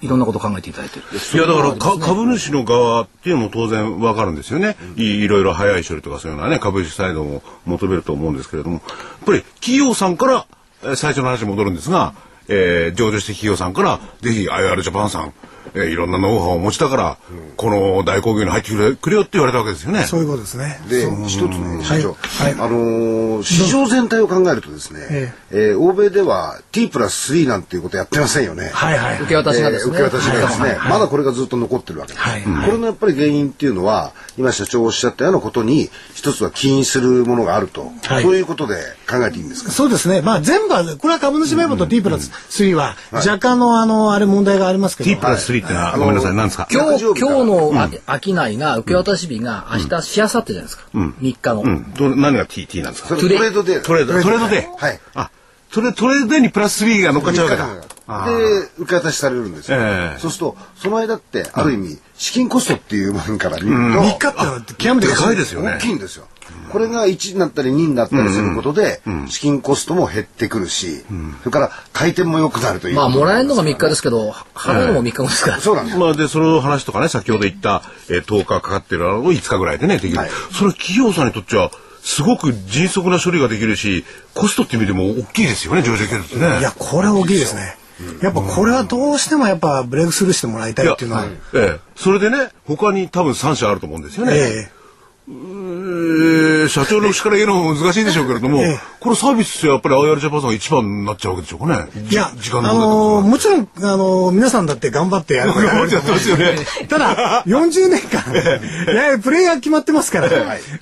[0.00, 1.04] いろんなことを考えていただいてる。
[1.12, 8.82] いやだからか株主の側っていうのも当然わかるんですよね、いいろいろ早い処理とかそういうのはね株主サイドも求めると思うんですけれどもやっ
[9.24, 10.46] ぱり企業さんから
[10.82, 12.14] えー最初の話に戻るんですが、
[12.48, 15.32] えー上場して企業さんからぜひ IR ジャパンさん、
[15.74, 17.18] えーいろんなノウハウをお持ちだから、
[17.56, 20.04] この大工業に入ってくれくれよって言われたわけですよね。
[20.04, 20.80] そういうことですね。
[20.88, 22.52] で一つね社長、はい。
[22.52, 25.56] あのー市場全体を考えるとですね、ええ。
[25.74, 28.70] ー欧米では T プラス3なんていうことやってませんよね。
[28.72, 29.20] はいはい。
[29.20, 29.96] 受け渡しがですね。
[29.98, 32.42] えー受け渡しがですね、まだこれがずっと残ってるわけです、はい。
[32.42, 38.22] これのやっぱり原因っていうのは今社長おっしゃったようなことに一つは起因するものがあると、はい。
[38.22, 38.74] そういうことで
[39.08, 39.70] 考えていいんですか？
[39.72, 40.20] そうですね。
[40.22, 45.10] まあ全部は、これは株主名簿と T プラス3は、若干のあの、あれ問題がありますけど。
[45.10, 46.66] T プラス3ってのは、ごめんなさい何ですか？
[46.70, 47.72] 今日、今日の
[48.06, 50.88] あ商いが受け渡し日が明日しあさってじゃないですか。
[50.94, 51.62] 3日の。
[51.62, 53.16] うん、ど何が T, T なんですか？
[53.16, 53.62] トレード。
[53.62, 53.80] で。
[53.80, 54.20] トレード。
[54.22, 55.00] トレードで、はい。
[55.14, 55.30] あ
[55.72, 57.92] トレトレードにプラス3が乗っかっちゃうわけだ。
[58.26, 60.18] で受け渡しされるんですよ、ええ。
[60.18, 65.76] そうするとその間ってある意味資金コストっていう面から見ると、3日って極めてでかいですよね。
[65.76, 66.26] 大きいんですよ。
[66.70, 71.04] これが1になったり2になったりすることで、資金コストも減ってくるし、
[71.40, 72.96] それから回転も良くなるという。
[72.96, 75.60] まあ、もらえるのが3日ですけど、払うのも3日後ですから。
[75.60, 75.98] そうなんです。
[75.98, 80.30] まあでその話とかね先ほど言った、えー、10日かかってるのを5日ぐらいでねできる、はい。
[80.52, 81.70] それ企業さんにとっては
[82.02, 86.60] すごく迅速な処理ができるしコストっていう意味でも大きいですよね上場企業ってね。
[86.60, 87.76] いや、これは大きいですね。
[88.20, 91.26] やっぱこれはどうしてもやっぱブレイクスルーしてもらいたいっていうのは。
[91.54, 94.38] ええ、それでね他に多分3社あると思うんですよね、え
[94.68, 98.78] えー社長の口から言うのも難しいでしょうけれども、ええ。
[99.00, 101.88] これサービスってやっぱり IR ジャパンさんが一番になっちゃうわけでしょうかね。
[101.96, 106.56] えいや、時間あの問題とかのーもちろん、あのー皆さんだって頑張ってやる頑張ってやってますよね。
[106.88, 110.28] ただ、40年間、いやプレイヤー決まってますから、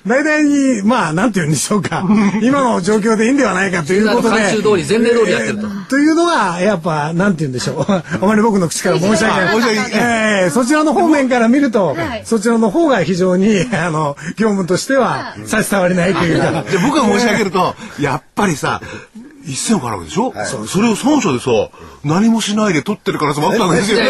[0.07, 2.03] 大体、まあ、なんていうんでしょうか、
[2.41, 4.35] 今の状況でいいんではないかということで。
[4.37, 5.61] 慣習通り前例通りやってると。
[5.61, 7.85] えーというのが、やっぱ、なんて言うんでしょう。
[7.91, 9.61] あまり僕の口から申し訳ない。
[9.61, 9.91] 申し訳ない。
[9.93, 12.23] えーそちらの方面から見ると、はい。
[12.25, 16.63] そちらの方が非常に、あの、業務としては差し障りないというか。
[16.63, 18.81] で僕が申し上げると、やっぱりさ
[19.45, 20.33] 1000億あるわけでしょ、
[20.67, 21.51] それを3社でさ
[22.03, 24.05] 何もしないで取ってるからもあったわけですよね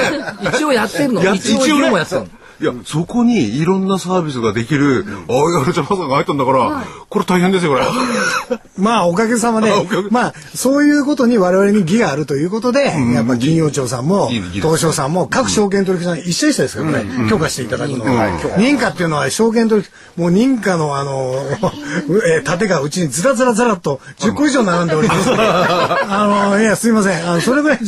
[0.54, 1.24] 一応やってるの？
[1.24, 2.28] や一応業務をやってたの？
[2.62, 7.86] いや、そこにいろんなサービスができる、ああ、やジャパンさんが入ったんだから、これ大変ですよ、これ。
[8.78, 9.72] まあ、おかげさまで
[10.12, 18.30] まあ、そういうことに我々に義があるということで、やっぱ金融庁さんも東証さんも、各証券取引所さん一緒一緒ですからね、許可していただくのは。
[18.58, 19.82] 認可っていうのは証券取
[20.18, 21.34] 引、もう認可のあの、
[22.36, 25.30] えー盾がうちにずらずらずらっと10個以上並んでおります。
[25.34, 27.30] あの、いや、すいません。
[27.30, 27.80] あの、それぐらい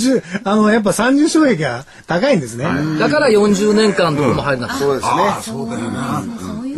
[0.43, 2.65] あの、やっぱ参入障壁が高いんですね。
[2.99, 5.35] だから40年間どこも入そうですね。
[5.41, 6.23] そうだよな。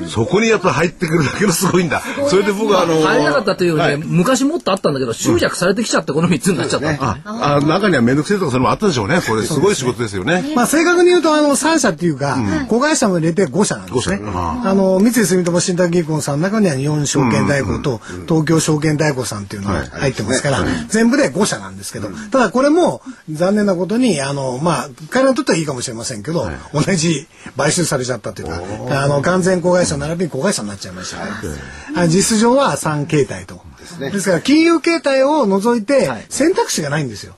[0.07, 2.01] そこにやっぱ入ってくるだけのすごいんだ。
[2.29, 6.89] それで僕はあの、入れなかったというよりね、昔もっとあったんだけど、集約されてきちゃってこの3つになっちゃった。
[6.89, 9.19] あ、あ中には面倒くせえとかそれもあったでしょうね。
[9.21, 10.53] これすごい仕事ですよね。
[10.55, 12.37] まあ正確に言うとあの3社っていうか、
[12.67, 14.19] 子会社も入れて5社なんですね。
[14.23, 31.31] あの三井住友信託銀行さんの中には日本証券大行と東京証券大行さんっていうのが入ってますから、全部で5社なんですけど、ただこれも残念なことにあのまあ彼らにとってはいいかもしれませんけど、同じ買収されちゃったというか、あの完全子会社並びに子会社になっちゃいましたね。
[31.95, 33.61] あ実質上は3形態と。
[33.99, 37.35] ですから金融形態を除いて選択肢がないんですよ。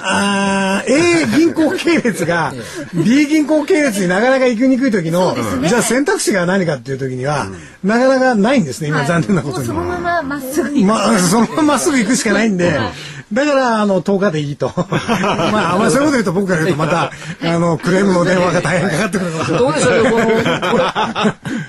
[0.00, 2.52] あー A 銀行系列が
[2.94, 5.36] B 銀行系列になかなか行きにくい時の、
[5.66, 7.48] じゃあ選択肢が何かっていう時には、
[7.82, 9.66] なかなかないんですね今残念なことに。
[9.66, 10.86] そのまままっすぐ行く。
[10.86, 12.78] まあ、そのまままっすぐ行くしかないんで、
[13.32, 14.72] だから、あの、10日でいいと。
[14.76, 17.10] まあ、あんまりそういうこと言うと僕から言うとまた、
[17.42, 19.62] あの、クレームの電話が大変かかってくるかもしれない。
[19.64, 20.84] どうでしょうこの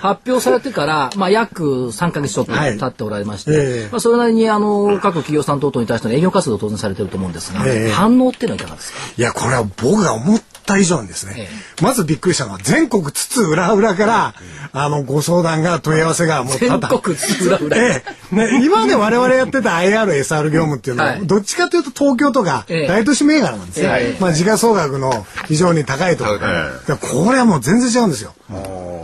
[0.02, 3.56] 発表されてから、まあ、約3か月ちょっとはい経っておられまして、え
[3.88, 9.00] えまあ、それなりにあの各企業さん等々に対しての営業活動を当然されてると思うんですが、ええ反応っていうのはいかがですか？
[9.18, 11.48] いや、これは僕が思った以上にですね、え
[11.82, 14.34] まずびっくりしたのは、全国津々浦々から、
[14.74, 17.76] あの、ご相談が、問い合わせが、もう多々全国津々浦々。
[17.76, 18.36] ええ。
[18.36, 21.26] ね、今まで我々やってた IR、SR 業務っていうのは、はい。
[21.26, 22.88] どっちかというと東京とか、ええ。
[22.88, 23.88] 大都市銘柄なんですね。
[23.88, 24.22] ええ。
[24.22, 26.38] まあ、時価総額の非常に高いところ。
[26.38, 28.36] えこれはもう全然違うんですよ。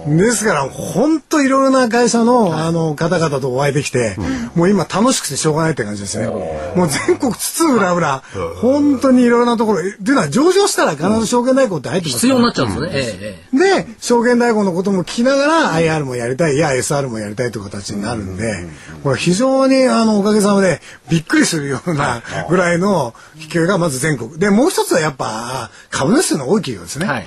[0.07, 4.15] ですから、本当いろいろな会社の、あの、方々とお会いできて、
[4.55, 6.27] もう今楽しくてしょうがないって感じですね。
[6.27, 8.23] もう全国津々浦々、
[8.61, 13.83] 本当にいろいろなところ、っていうのは上場したら必ず証券代行って入ってます必要になっちゃうんですよね。
[13.83, 18.67] で、証券代行のことも聞きながら IR もやりたい、いや SR もやりたいという形になるんで、
[19.03, 24.37] これ非常にあの、おかげさまでびっくりするようなぐらいの勢いがまず全国。
[24.37, 27.05] で、もう一つはやっぱ株主の多い企業ですね。
[27.05, 27.23] はい。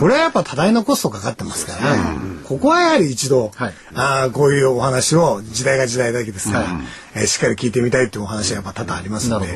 [0.00, 1.96] これはやっぱ多大なコストかかってますから、
[2.44, 3.74] ここはやはり一度、はい。
[3.94, 6.66] あーこういうお話を時代が時代だけですから、
[7.16, 9.46] えーしっかり聞いてみたいっていうお話はやっぱ多々ありますので。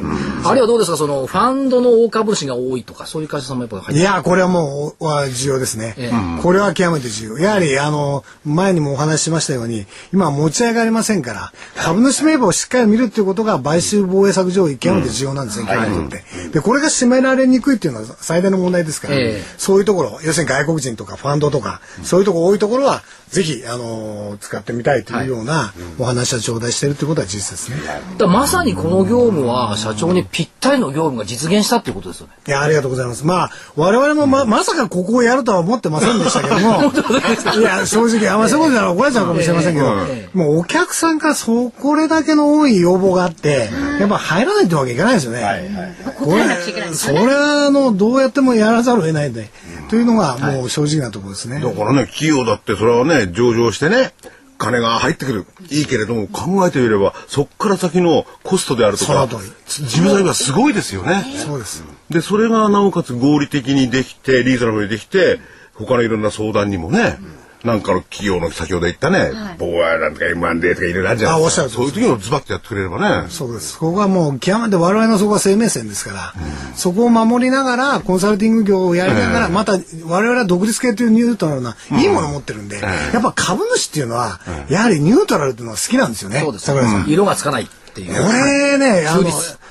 [0.45, 0.97] あるいはどうですか？
[0.97, 5.95] そのファンドの大株主が多いとかそういう会社さんもやっぱり入っていや、これはもう、は重要ですね。
[5.99, 6.11] え
[6.43, 7.39] これは極めて重要。
[7.39, 16.25] やはり、あの、前にもお話ししましたように、今持ち上がりませんから、株主名簿をしっかり見るっていうことが、買収防衛策上、極めて重要なんですね、企業にとって。
[16.53, 19.43] で、これが締められにくいっていうのは最大の問題ですから、ええ。
[19.59, 27.77] そういうところ、要するに外国人とかファンドとか、そういうところ多いところは、ぜひ、あの、使ってみたいというようなお話は頂戴しているということは事実ですね。
[28.19, 32.33] だまさにこの業務は社長にぴったりの業務が実現したっていうことですよね。
[32.47, 33.25] いや、ありがとうございます。
[33.25, 36.91] まあ、我々もま、まさかここをやるとは思ってませんでしたけども、
[37.57, 39.95] いや、正直、あんまそういうことなら怒られちゃうかもしれませんけど、
[40.35, 46.03] もうお客さんからそう、これだけの多い要望があって、やっぱ入らないってわけいかないですよね。
[46.19, 49.51] これ答えなくちゃいけないんですそれは、あの、どうやってもやらざるを得ないんで、
[49.91, 51.61] というのがもう正直なところですね。
[51.61, 54.13] だからね、企業だってそれはね、上場してね、
[54.57, 55.47] 金が入ってくる。
[55.71, 59.27] いいけれども、考えてみれば、そっから先のコストであるとか
[59.67, 61.25] 事務材がすごいですよね。
[61.45, 61.83] そうです。
[62.09, 65.41] で、それがなおかつ合理的にできて、リーズナブルにできて、
[65.75, 67.19] 他のいろんな相談にもね、
[67.65, 71.41] なんかの企業の先ほど言ったね、ボーアなんとか M&A とかいろいろあるじゃないですか。
[71.41, 73.29] あおっしゃるそういう時のズバッとやってくれればね。
[73.29, 73.79] そうです。
[73.79, 76.35] ここはもう極めて我々のそこは生命線ですから、
[76.75, 86.41] そこを守りながら、コンサルティング業をやりながら、また我々は独立系というニュートラルな、いいものを持ってるんで、やっぱ株主っていうのは、やはりニュートラルっていうのは好きなんですよね。
[86.41, 87.11] そうです桜井さん。
[87.11, 88.15] 色がつかないっていう。
[88.15, 89.25] これね、あの、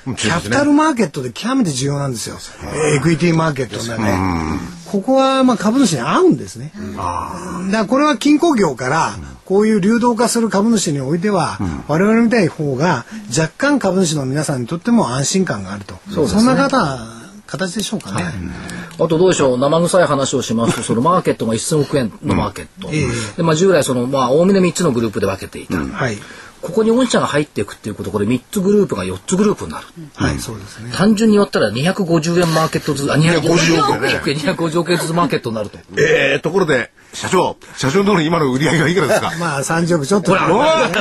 [0.05, 2.38] キャピタルマーケットで極めて重要なんですよ。
[2.95, 4.59] エクイティマーケットのね。
[4.91, 6.71] ここはまあ株主に合うんですね。
[6.95, 15.99] だからこれは金庫業からこういう流動化する株主においては、我々みたいな方が若干株主の皆さんにとっても安心感があると。
[16.27, 18.25] そんな方、形でしょうかね。
[18.95, 20.77] あとどうでしょう生臭い話をします。
[20.77, 22.89] とそのマーケットが1000億円のマーケット、
[23.38, 26.17] でまあ、従来そのまあおおむね3つのグループで分けていた、はい。
[26.62, 30.91] ここに御社が入っていくっていうことこれ3つグループが4つグループになる、はい、そうですね。
[30.93, 34.13] 単純に言ったら250円マーケットずつあ250億円。
[34.13, 35.78] ね250億円ずつマーケットになると。
[35.98, 39.32] えー、ところで、社長、社長の今の売り上げはいくらですか？
[39.39, 40.34] まあ30億ちょっと。
[40.34, 40.91] おー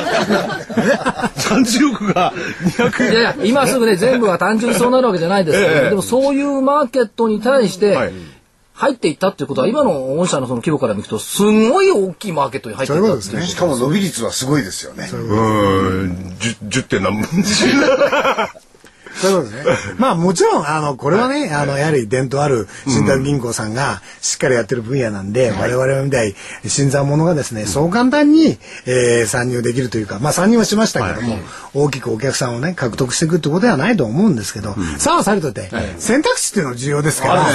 [1.37, 2.33] 30 億が
[2.64, 5.88] 200いやいや今すぐね全部は単純にそうなるわけじゃないですけど、ええ。
[5.90, 8.12] でもそういうマーケットに対して、はい
[8.78, 15.08] 入っていったっていうことは今の御社のその規模から見るとすごい大きいマーケットに入っていったですしかも伸び率はすごいですよね。
[15.12, 17.42] うーん、10, 10点何分
[19.20, 19.94] そういうことですね。
[19.98, 26.35] まあもちろん、あの、これはね、あの、やはり伝統ある信託銀行さんがしっかりやってる分野なんで、我々みたい
[26.66, 31.38] 新参者がですね、そう簡単に、えー参入できるというか、まあ参入はしましたけども、
[31.74, 37.46] 大きくお客さんをね、獲得していくってことではないと思うんですけど、さあさりとて、選択肢っていうのは重要ですから、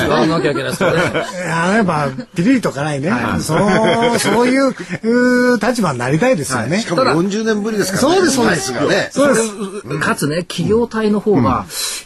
[1.52, 6.82] あの やっぱ、ピリリと辛いね、その、そういう立場になりたいですよね。
[6.82, 8.16] しかも40年ぶりですからね。
[8.16, 8.74] そうです、そうです。
[9.12, 10.00] そうです。
[10.00, 11.53] かつね、企業体の方が、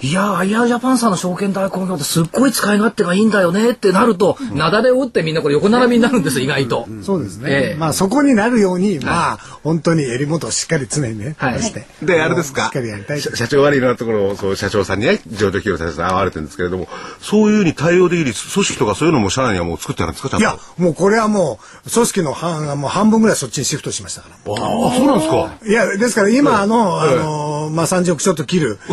[0.01, 6.87] いやー、アイアージャパンさんの証券代行業ってすっごい使い勝手がいいんだよねってなると、雪崩を打ってみんなこれ横並びになるんですよ、意外と。
[7.03, 7.49] そうですね。
[7.51, 11.85] ええまあそこになるように、まあ本当に襟元をしっかり常にね、はい出して。
[12.03, 12.65] で、あれですか？
[12.65, 16.87] しっかりやりたいと社社長悪いなところを、そう、社長さんにね、上場企業さんに会われてるんですけれども、
[17.21, 20.37] そういうふうに対応できる組織とかそういうのも社内にはもう作ってあるんですか。
[20.37, 24.35] いや、もうこれはもう、組織の半もう半分ぐらいそっちにシフトしましたから。
[24.53, 25.57] ああ、そうなんですか。
[25.65, 28.79] いや、ですから今の、あの、まあ、30億ちょっと切る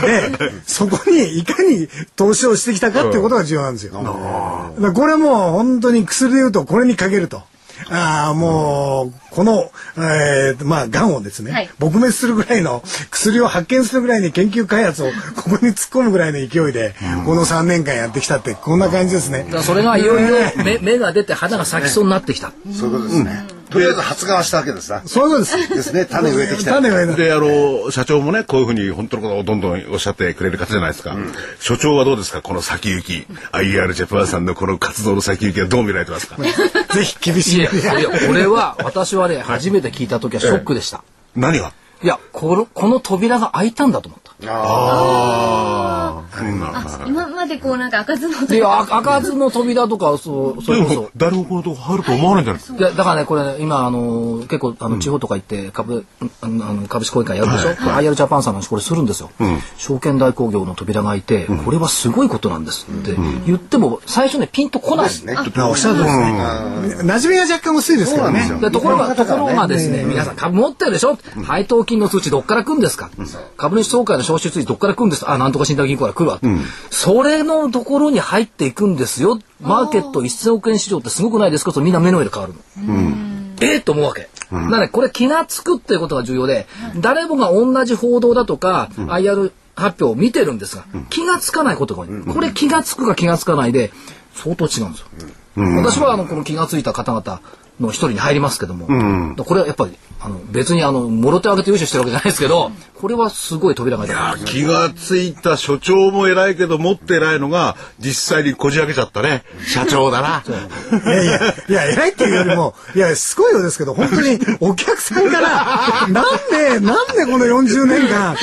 [0.00, 3.92] 中で、そこにいかに投資をしてきたかっていうことが重要なんですよ。
[3.94, 7.42] だからこれはもう本当に薬で言うと、これにかけると。
[7.90, 19.50] ああ、もう、この、えー、まあ、癌をですね、はい撲滅するぐらいの薬を発見するぐらいに研究開発をここに突っ込むぐらいの勢いで、この3年間やってきたって、こんな感じですねだ。
[19.50, 22.52] からそれがいよいよ 芽芽が出て花が咲きそうになってきた。
[22.72, 23.44] そういうことですね。
[23.74, 25.02] とりあえず発芽はしたわけですな。
[25.04, 25.74] そういうことです。
[25.74, 26.06] ですね。
[26.06, 26.70] 種植えてきた。
[26.72, 27.12] 種植えた。
[27.14, 31.16] で、あの、社長もね、こういうふうに本当のことをどんどんおっしゃってくれる方じゃないですか。
[31.60, 32.40] 所長はどうですか？
[32.40, 33.26] この先行き。
[33.52, 36.36] IR ジャパンさんのこの活動の先行きはどう見られてますか？
[36.36, 37.60] ぜひ厳しい。
[37.60, 41.02] いや、いや、これは、私はね、初めて聞いた時はショックでした。
[41.34, 41.72] 何が？
[42.02, 44.52] いや、この、この扉が開いたんだと思った。
[44.52, 46.24] ああ。
[46.36, 51.02] あ今までこうなんか開かずので、あ開かずの扉とか、そう、そでれこそ。
[51.02, 51.10] も。
[51.16, 52.78] 誰もこのとこ入ると思わないんじゃないですか。
[52.78, 56.06] いやだからねこれね今あの結構あの地方とか行って株、
[56.40, 59.30] あの株式公演会やるでしょ、IR ジャパンさんの話これするんですよ、
[59.76, 63.14] 証券代行業の扉が開いて、これはすごいことなんですって
[63.46, 65.34] 言っても最初ねピンとこない、ね。
[65.56, 67.12] あおっしゃるとりですね。
[67.12, 68.60] 馴染みが若干薄いですからね。
[68.60, 73.10] でところが、ところがですね、皆さん株持ってるでしょ、配当金の通知どっから来るんですか、
[73.56, 75.24] 株主総会の招集通知どっから来るんです？
[75.24, 76.40] かあ、なんとか信託銀行から来るわ、
[76.90, 79.38] それのところに入っていくんですよ。
[79.60, 81.72] マーケット1000億円市場ってすごくないですか？
[81.72, 82.60] とみんな目の上で変わるの。
[83.62, 84.28] ええと思うわけ。
[84.50, 86.66] だからねこれ気がつくっていうことが重要で、
[87.00, 92.08] 誰もが同じ報道だとか、IR 発表を見てるんですが、気がつかないことが多い。
[92.32, 93.90] これ気がつくか気がつかないで、
[94.34, 95.08] 相当違うんですよ。
[95.56, 97.40] 私はあのこの気がついた方々
[97.80, 98.86] の一人に入りますけども、
[99.44, 104.46] これはやっぱりあの別にあのもろ手挙げて優勝してるわけじゃないですけど、これはすごい扉が開いた。
[104.46, 109.42] 気がついた所長も偉いけど持って偉いのが実際にこじ開けちゃったね。
[109.66, 110.44] 社長だな。
[111.04, 118.36] いやいや、いや、偉いっていうよりも、いや、すごいようですけど、本当にお客さんから、なんで、なんでこの40年間、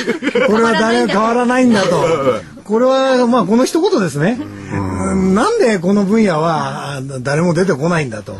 [0.46, 2.04] これは誰も変わらないんだと。
[2.64, 4.38] これは、まあ、この一言ですね。
[5.12, 8.36] なんでこの分野はあ誰も出てこないんだと。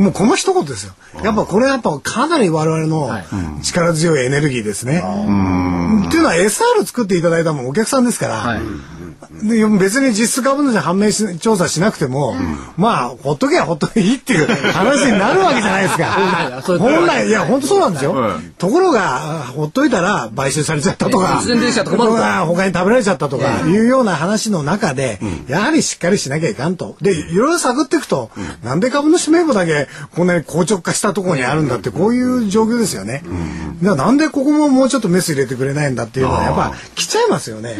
[0.00, 0.94] もうこの一言ですよ。
[1.22, 3.10] やっぱこれやっぱかなり我々の
[3.62, 4.98] 力強いエネルギーですね。
[4.98, 8.60] っていうのは SR 作っていただいたもんお客さんですから。
[9.42, 12.34] で別に実質株主判明し調査しなくても、
[12.76, 16.04] まあほっとけばほっとけばいいっていう話になるわけじゃないですか。
[16.78, 18.14] 本来いや本当そうなんですよ。
[18.58, 21.42] ところがほっといたら買収されちゃったとか、
[22.46, 26.96] 他に食べられちゃったとかいうような話の中で、やはりしっかりしなきゃいかんと。
[27.00, 28.30] でいろいろ探っていくと、
[28.64, 33.22] なんで株主名簿だけこんなに硬直化したところにあるんだってこういう状況ですよね。
[33.82, 37.76] だからなんでここももうちょっとメス入れてくれないんだっていうのはやっぱ来ちゃいますよね。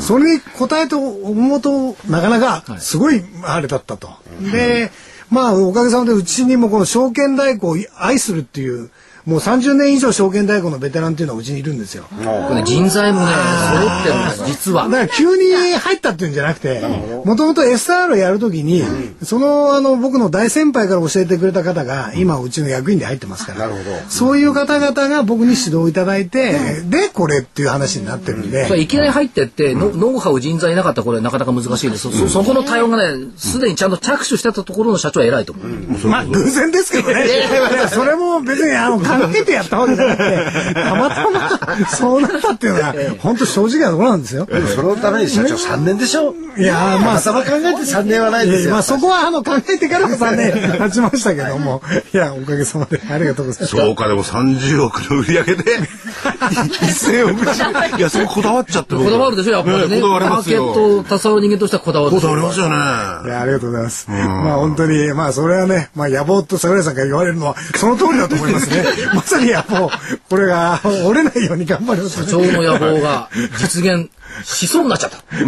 [0.00, 4.10] それに答えと思うとなかなかすごいあれだったと。
[4.52, 4.90] で、
[5.30, 8.90] まあおかげさまでうちにもこの証券代行を愛するっていう
[9.26, 12.04] もう30年以上証券代行のベテランっていうのはうちにいるんですよ。
[12.10, 12.16] こ
[12.50, 14.88] れね人材もね揃ってるんです実は。
[14.88, 14.90] だ。
[14.90, 16.82] から急に入ったっていうんじゃなくて、
[17.24, 18.82] もともと SR をやるときに、
[19.22, 23.70] そのあの僕の大先輩から教えてくれた方が今うちの役員で入ってますから、
[24.08, 32.10] そういう方々が僕に指導いただいて、でこれっていう話になってるんで、それいきなり入ってって、ノノウハウ人材いなかったらこれなかなか難しいです。
[32.10, 36.08] そそこの対応がね、すでにちゃんと着手してたところの社長は偉いと思う。
[36.08, 37.24] まあ偶然ですけどね。
[37.90, 44.46] それも別にあの考えてやったわけじゃなくて、たまたまそうなったっていうのは本当正直なところなんですよ。
[44.74, 46.34] そのために社長3年でしょ？
[46.56, 48.72] いやーまあ頭考えて3年はないですよ。
[48.72, 53.76] まあそこはあの考えてからも3年経ちましたけども、いやおかげさまでありがとうございます。
[53.76, 57.98] そうか、でも30億の売り上げで、1000億。
[57.98, 60.00] いや、そここだわっちゃってこだわるでしょ、やっぱりね。
[60.00, 60.74] こだわりマーケッますよ。
[60.74, 62.74] トトを携わる人間としてはこだわるでしょこだわりますよね。
[62.74, 64.10] いやありがとうございます。
[64.10, 68.84] まあ本当にまあそれはね、まあ野望と桜井さんが言われるのはその通りだと思いますね。
[69.14, 69.90] まさに野望、
[70.30, 72.08] これが折れないように頑張りま。
[72.08, 73.28] 社長の野望が
[73.58, 74.10] 実現
[74.44, 75.16] しそうになっちゃった。
[75.16, 75.42] いえ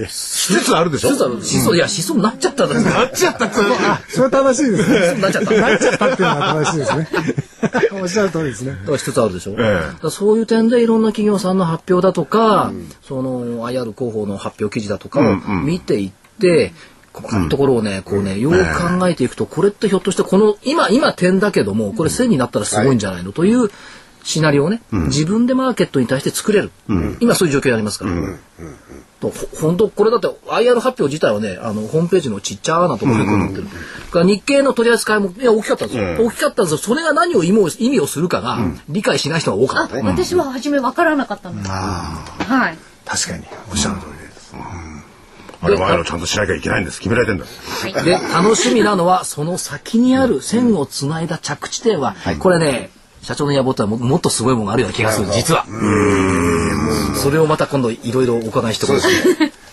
[0.00, 1.12] いえ施設あるでしょ？
[1.12, 2.80] しそうしそういや、しそうになっちゃったんだよ。
[2.82, 3.56] なっちゃったって。
[3.60, 5.20] あ、それ正しいですね。
[5.20, 7.08] なっちゃったなっちゃったっていうのは正しいですね。
[8.00, 8.72] おっしゃる通りですね。
[8.72, 12.72] だから一つあるでしょ、ええそういう点でいろんな企業さんの発表だとか、
[13.06, 16.72] その IR 広報の発表記事だとかを見ていって、
[17.14, 18.56] ここのところをね、こうね、よく
[18.98, 23.32] 考えていくと、これってひょっとしてこの、今、今点だけども、これ線になったらすごいんじゃないの？
[23.32, 23.70] という
[24.24, 26.72] シナリオをね、自分でマーケットに対して作れる。
[27.20, 28.12] 今そういう状況にありますから。
[29.20, 33.64] とほ本当これだって IR 発表自体はねあのホームページのちっちゃなところでこうなってる、
[34.10, 36.78] から日経の取り扱いもいや大きかったんですよ、大きかったんですよ。
[36.78, 38.58] それが何を意味を意味をするかが
[38.88, 40.02] 理解しない人が多かあった、ね。
[40.02, 41.70] 私は初め分からなかったんです。
[41.70, 42.78] はい。
[43.04, 43.44] 確かに。
[43.70, 44.54] おっしゃる通りです。
[44.56, 44.93] あ
[45.68, 46.98] れ前のちゃんとしなきゃいけないんです。
[47.00, 47.46] 決められてんだ。
[48.04, 52.90] で楽しみなのはその先にある線をつないだ着地点は、これね
[53.22, 55.64] 社長の野望とはももっとすごいものがあるような気がする実は
[57.16, 59.12] それをまた今度いろいろお伺いしてください。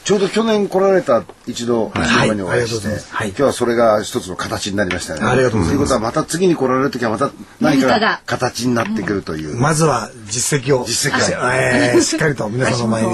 [0.03, 5.21] ちょうど去年来られた一度現場にお会いして、ありがとうござい今日はそれが一つの形になりましたね。
[5.21, 5.69] ありがとうございます。
[5.69, 7.29] ということはまた次に来られる時はまた
[7.59, 9.55] 何か形になってくるという。
[9.57, 10.85] まずは実績を。
[10.85, 11.53] 実績を。
[11.53, 13.09] えー しっかりと皆さんの前に、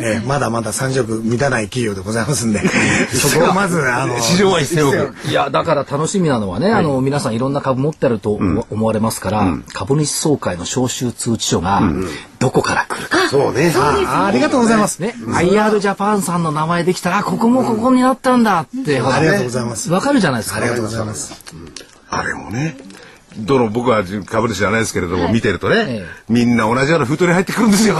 [0.00, 2.60] えーまだまだ30億満たない企業でございますんで。
[3.14, 5.28] そこをまずあの市場は1000億。
[5.28, 11.80] いやだから楽しみなのはね、あの皆さんいろんな株持ってると思思われますから、株主総会の招集通知書が
[12.38, 13.72] どこから来るか、そうね。
[13.76, 20.58] あありがとうございます、ね、IR ジャパンさんの名前できたらここもここになったんだって、ありがとうございますわかるじゃないですか。
[20.58, 21.44] ありがとうございます。
[22.10, 22.76] あれもね、
[23.38, 27.96] どの僕は株主じゃないですけれども、見てるとね、ええみんな同じような封筒に入ってくるんですよ。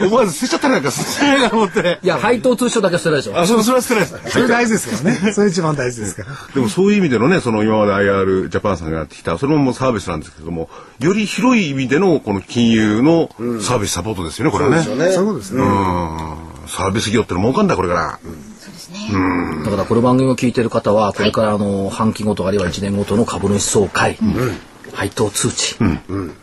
[0.00, 2.00] 思わず捨てちゃったりなんか捨てないかと思って。
[2.02, 3.38] いや、配当通帳だけは捨てないでしょ。
[3.38, 4.30] あ、そそれは捨てないです。
[4.32, 5.32] それ大事ですからね。
[5.32, 6.28] それ一番大事ですから。
[6.54, 10.68] でもそういう意味でのね、その今まで IR ジャパンさんがやってきた、それももうサービスなんですけれども、
[10.98, 13.30] より広い意味でのこの金融の
[13.60, 14.82] サービスサポートですよね、これはね。
[14.82, 15.62] そうですよねそうですね。
[15.62, 18.18] うんサービス業っての儲かんだ、これから。
[19.64, 24.18] だからこの番組を聞いてる方は、これからあの、半期ごとあるいは1年ごとの株主総会、
[24.92, 25.76] 配当通知、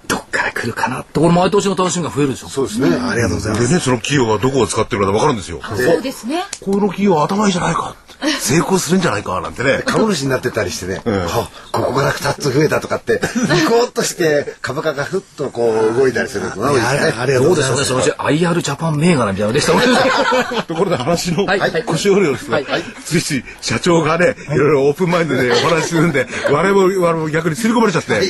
[0.08, 1.02] どっから来るかな？
[1.02, 2.50] って、これ毎年の楽しみが増えるでしょ。
[2.50, 2.88] そうですね。
[2.88, 3.68] ありがとうございます。
[3.70, 5.62] でね、その企業がどこを使ってるかで分かるんですよ。
[5.64, 6.44] そうですね。
[6.62, 7.96] この企業は頭いいじゃないか。
[8.40, 9.82] 成功するんじゃないか、なんてね。
[9.88, 13.22] 株主になってたりしてね、はここから2つ増えたとかって、
[13.54, 17.14] ニコッとして株価がふっとこう動いたりするのが多いですね。
[17.18, 17.78] あれどうでしょう？
[17.78, 17.84] ね。
[17.86, 20.64] そのうち IR ジャパン銘柄みたいなのでした。
[20.64, 28.22] ところで話のはいはい腰折るですね、はいはいついつい社長がね、いろいろオープンマインドでお話しするんで、我々も我々も逆に刷り込まれちゃって、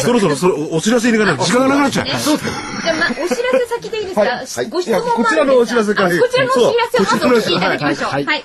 [0.00, 2.06] そろそろそれお知らせに行かないと時間がなくなっちゃう。
[2.20, 8.10] そうじゃあ、まあ、お知らせ先でいいですか、はいご質問こちらのお知らせからあこちらのお知らせをまずお聞きいただきましょう。
[8.10, 8.44] はいはい。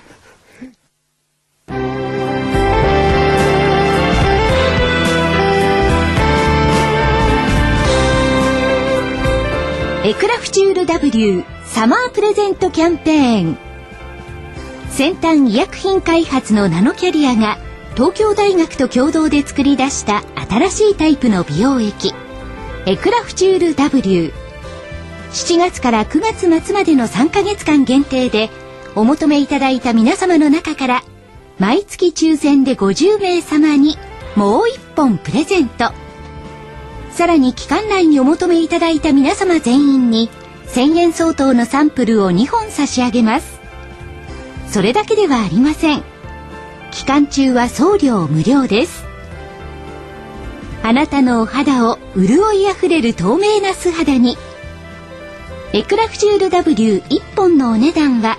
[1.69, 1.73] エ
[10.13, 13.57] クラフチュール W サマープレゼントキャンペーン。
[14.89, 17.57] 先端医薬品開発のナノキャリアが
[17.95, 22.13] 東京大学と共同で作り出した新しいタイプの美容液
[22.85, 24.31] エクラフチュール W
[25.31, 28.51] 7月から9月末までの3ヶ月間限定で
[28.95, 31.01] お求めいただいた皆様の中から
[31.63, 33.97] 毎月抽選で50名様に
[34.35, 35.93] もう1本プレゼント。
[37.09, 40.29] さらに期間内にお求めいただいた皆様全員に
[40.67, 43.61] 1000円相当のサンプルを2本差し上げます。
[44.67, 46.03] それだけではありません。
[46.91, 49.05] 期間中は送料無料です。
[50.83, 54.35] あなたのお肌を潤いあふれる透明な素肌に
[55.71, 58.37] エクラフチュール W1 本のお値段は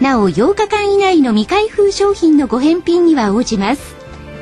[0.00, 3.94] なお8日間以内の未開封商品のご返品には応じます。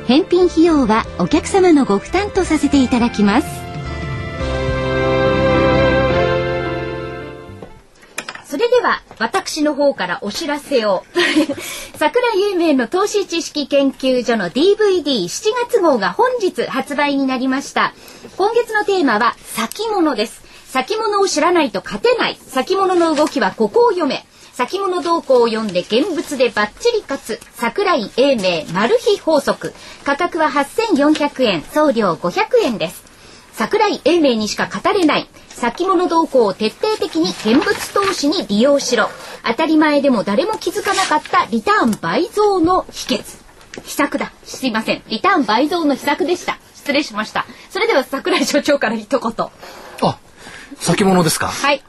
[0.06, 3.69] 返品費用はお客様のご負担とさせていただきます。
[8.80, 11.04] では私の方からお知らせを。
[11.96, 17.92] 桜井英明の投資知識研究所の DVD7 月号が本日発売になりました。
[18.38, 20.40] 今月のテーマは先物です。
[20.66, 22.38] 先物を知らないと勝てない。
[22.40, 24.24] 先物の動きはここを読め。
[24.54, 27.40] 先物動向を読んで現物でバッチリ勝つ。
[27.52, 29.74] 桜井英明マル秘法則。
[30.04, 31.62] 価格は8400円。
[31.62, 33.09] 送料500円です。
[33.60, 39.10] 桜井英明にしか語れない先物動向を徹底的に現物投資に利用しろ。
[39.46, 43.22] 当たり前でも誰も気づかなかったリターン倍増の秘訣。
[43.84, 44.32] 秘策だ。
[44.44, 45.02] すいません。
[45.08, 46.58] リターン倍増の秘策でした。
[46.74, 47.44] 失礼しました。
[47.68, 49.48] それでは桜井所長から一言。
[50.08, 50.18] あ、
[50.78, 51.48] 先物ですか？
[51.48, 51.84] はい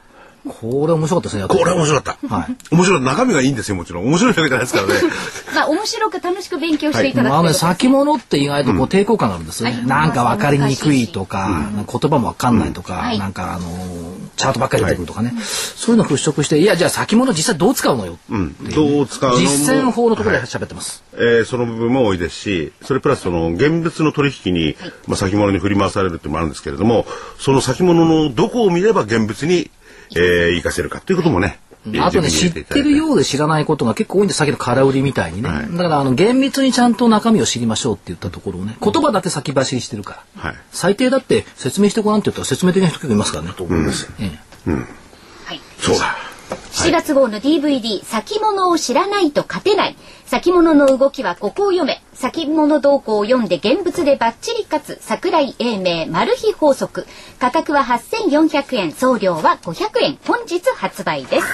[0.46, 1.46] これ面白かったですね。
[1.46, 2.34] これ面白かった。
[2.34, 2.56] はい。
[2.70, 3.00] 面白い。
[3.02, 4.06] 中身がいいんですよ、もちろん。
[4.08, 4.94] 面白いわけじゃないですからね。
[5.54, 9.76] まあ面白く楽しく勉強していただくまあね、ということです先物って意外とこう抵抗感があるんですよね。
[9.76, 15.34] はいなんか分かりにくいとか、なんか言葉も分かんないとか、はいなんかあのーチャートばっかり出てくるとかね、
[15.76, 18.18] そういうのを払拭して、いや、じゃあ先物実際どう使うのよ。
[18.30, 18.56] うん。
[18.74, 19.36] どう使うの？
[19.36, 21.04] も実践法のところで喋ってます。
[21.14, 24.76] えーその部分も多いですし、それプラスその現物の取引に、
[25.06, 27.06] まあ、先物に振り回されるっていうのもあるんですけれども、
[27.38, 29.70] その先物のどこを見れば現物に、
[30.16, 31.58] えー、活かせるかっていうこともね。
[32.00, 35.48] あとね、知ってるようで知らないことが結構多いんで、さっきの空売りみたいにね。
[35.48, 40.42] だから、あの、厳密にちゃんと中身を知りましょうって言ったところをね、言葉だけ先走りしてるから。
[40.42, 40.56] はい。
[40.70, 43.52] 最低だって説明してごらんって言ったら説明的な人結構いますからね。
[43.56, 44.08] と思います。
[44.20, 44.30] え
[44.66, 46.31] えはいそうだ。
[46.54, 49.96] 7月号の DVD、先物を知らないと勝てない。
[50.26, 52.02] 先物の動きはここを読め。
[52.14, 54.98] 先物動向を読んで現物でバッチリ勝つ。
[55.00, 57.06] 桜井英明マル秘法則。
[57.38, 58.92] 価格は8400円。
[58.92, 60.18] 送料は500円。
[60.26, 61.46] 本日発売です。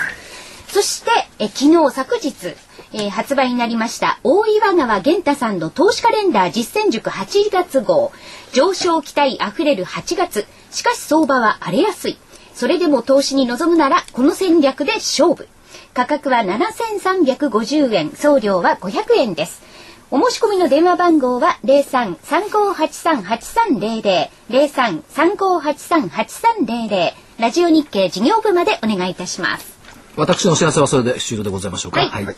[0.68, 2.55] そして、え昨日、昨日、
[2.92, 8.12] えー発売になりました、大岩川源太さんの投資カレンダー実践塾8月号。
[8.53, 10.46] 上昇期待あふれる8月。
[10.70, 12.18] しかし相場は荒れやすい。
[12.59, 15.47] それでも投資に臨むなら、この戦略で勝負。
[15.95, 19.63] 価格は7350円、送料は500円です。
[20.11, 29.78] お申し込みの電話番号は03-3583-8300、03-3583-8300、ラジオ日経事業部までお願いいたします。
[30.19, 32.01] 私のお知らせはそれで終了でございましょうか。
[32.01, 32.37] はいはい。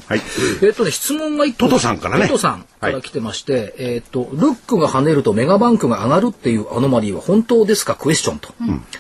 [0.62, 1.66] えっとね、質問が一個。
[1.66, 7.94] トトさんからねトトさんから来てまして、えっと、ルックが跳ねるとメガバンクが上がるっていうアノマリーは本当ですか？
[7.96, 8.52] クエスチョンと。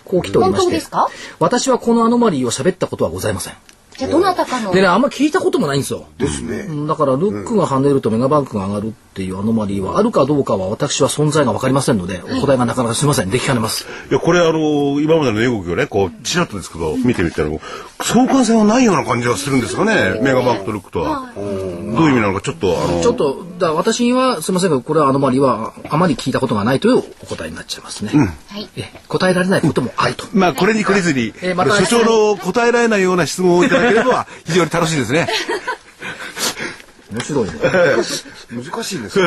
[0.04, 0.64] こう来ておりまして。
[0.64, 1.08] 本当ですか？
[1.38, 3.54] 私はこのアノマリーを喋ったことはございません。
[3.96, 6.06] じゃあどなたかのでね、あんま聞いたこともないんですよ。
[6.16, 6.60] ですね。
[6.60, 13.30] うんだから、ルックが跳ねるとメガバンクが上がるっていうアノマリーはあるかどうかは私は存在がわかりませんので、お答えがなかなかすみません。
[13.30, 13.86] できかねます。
[14.10, 17.48] いや、これあの、今までの値動きをね、こう、ちらっとですけど、見てみたら、
[18.02, 21.32] 相関性はないような感じがするんですかね、メガバンクとルックとは。
[21.34, 28.10] どういう意味なのか、ちょっと、あの、ちょっと、だ私にはすみませんが、これはアノマリーはあまり聞いたことがないというお答えになっちゃいますね。
[28.48, 30.24] はいえ答えられないこともあると。
[30.32, 35.28] まあ、これに懲りずに、えーまた所長の答えられないような質問をいただければ、 非常に楽しいですね。
[37.12, 37.52] 面白いね。
[38.52, 39.24] 難しいんですよ。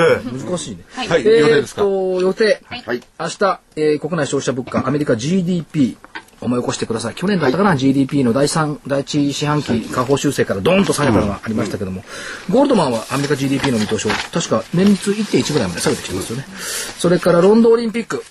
[0.48, 0.84] 難しいね。
[0.96, 1.82] はいはい、え予定ですか？
[1.82, 2.62] ーっと、予定。
[2.70, 3.02] はい。
[3.20, 5.98] 明日、えー国内消費者物価、アメリカ GDP、
[6.42, 7.16] 思い起こしてください。
[7.16, 12.04] 去年だったかな、GDP の第3、第1四半期下方修正からドーンと下げたのがありましたけども、
[12.50, 16.46] ゴールドマンはアメリカ GDP の見通しを確か年率1.1ぐらいまで下げてきてますよね。
[17.00, 18.24] それからロンドンオリンピック、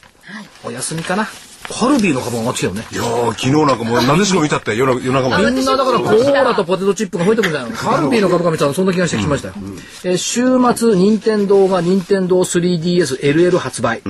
[0.64, 1.26] お休みかな？
[1.72, 2.86] カルビーの株が上がってきたよね。
[2.92, 5.50] いやー、昨日なんかもう、なでしこ見たって、夜夜中まで。
[5.50, 9.54] みんなだからコーラとポテトチップが増えてくるんじゃないのカルビーの株価見たらそんな気がしてきましたよ。
[10.04, 10.42] えー週
[10.74, 14.02] 末、任天堂が任天堂 3DSLL 発売。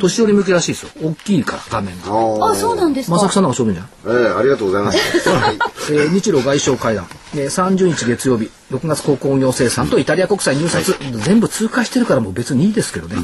[0.00, 0.90] 年寄り向けらしいですよ。
[1.02, 2.50] 大きいから、画面が。
[2.50, 3.86] あそうなんですかまさきさんなんか勝負じゃん。
[4.20, 5.28] ええありがとうございます。
[5.28, 5.58] はい。
[5.90, 10.94] えー日露外相会談、えー30日月曜日、6月鉱工業生産とイタリア国債入札、
[11.24, 13.16] 全部通過してるからもう別にいいですけどね。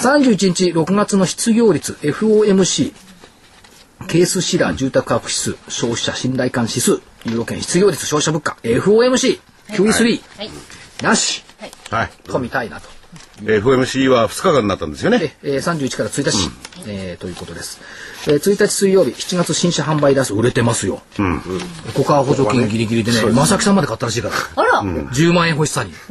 [0.00, 2.94] 31日、6月の失業率、FOMC、
[4.08, 10.50] ケースシラー住宅価格指数、消費者信頼感指数、ユーロ圏失業率、消費者物価、FOMC、QE3、はい。
[11.02, 11.44] なし。
[11.90, 12.10] はい。
[12.24, 12.88] と見たいなと。
[13.42, 15.18] FMC は2日間になったんですよね。
[15.18, 16.50] で、えー、31から1日、
[16.86, 17.78] えーということです。
[18.26, 21.00] えー、1日水曜日、7月新車販売台数売れてますよ。
[21.18, 21.40] うん。
[21.94, 24.34] コカ補助金ギリギリでね、まさきさんまで買ったらしいから。
[24.56, 25.92] あら、10万円欲しさに。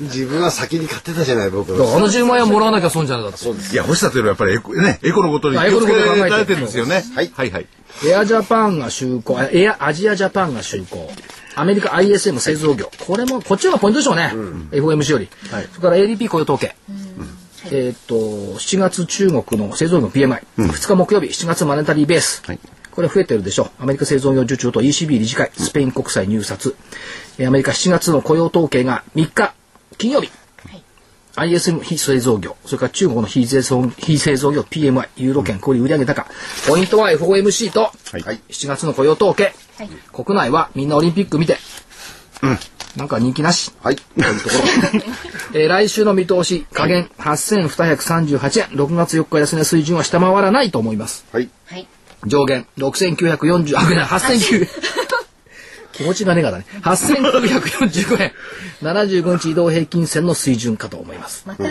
[0.00, 1.74] 自分は先に買ってたじゃない、僕。
[1.74, 3.48] あの10万円もらわなきゃ損じゃないだって。
[3.48, 7.04] いや、欲しさというのはやっぱりエコ、ね、エコのことにあエコのことを考えてられてるんですよね。
[7.14, 7.66] はいはいはい。
[8.06, 11.10] エアジャパンが就航、あエアアジアジャパンが就航。
[11.54, 12.90] アメリカ ISM 製造業。
[13.06, 14.32] これも、こっちの方がポイントでしょうね。
[14.70, 15.28] FOMC より。
[15.50, 16.74] それから ADP 雇用統計。
[17.66, 18.16] えーっと、
[18.58, 20.42] 7月中国の製造業 PMI。
[20.58, 22.42] 2日木曜日、7月マネタリーベース。
[22.46, 22.58] はい
[22.92, 23.70] これ増えてるでしょう。
[23.82, 26.76] アメリカ製造業受注と ECB 理事会、スペイン国債入札。
[27.38, 29.54] えーアメリカ7月の雇用統計が3日、
[29.96, 30.30] 金曜日。
[31.34, 36.26] ISM 非製造業、それから中国の非製造非製造業 PMI、ユーロ圏小売売上高。
[36.68, 39.54] ポイントは FOMC と、はいはい7月の雇用統計。
[39.78, 41.56] はい国内はみんなオリンピック見て。
[42.96, 43.72] なんか人気なし。
[43.82, 43.96] はい。
[45.54, 48.66] えー来週の見通し、下限8238円。
[48.76, 51.24] 6月4日安値水準は下回らないと思います。
[51.32, 51.48] はい。
[51.66, 51.86] はい
[52.26, 54.68] 上限6940、あ、ごめんなさい、8900。
[55.92, 56.66] 気持ちがねがだね。
[56.82, 58.32] 8945円。
[58.82, 61.44] 75日移動平均線の水準かと思います。
[61.46, 61.64] また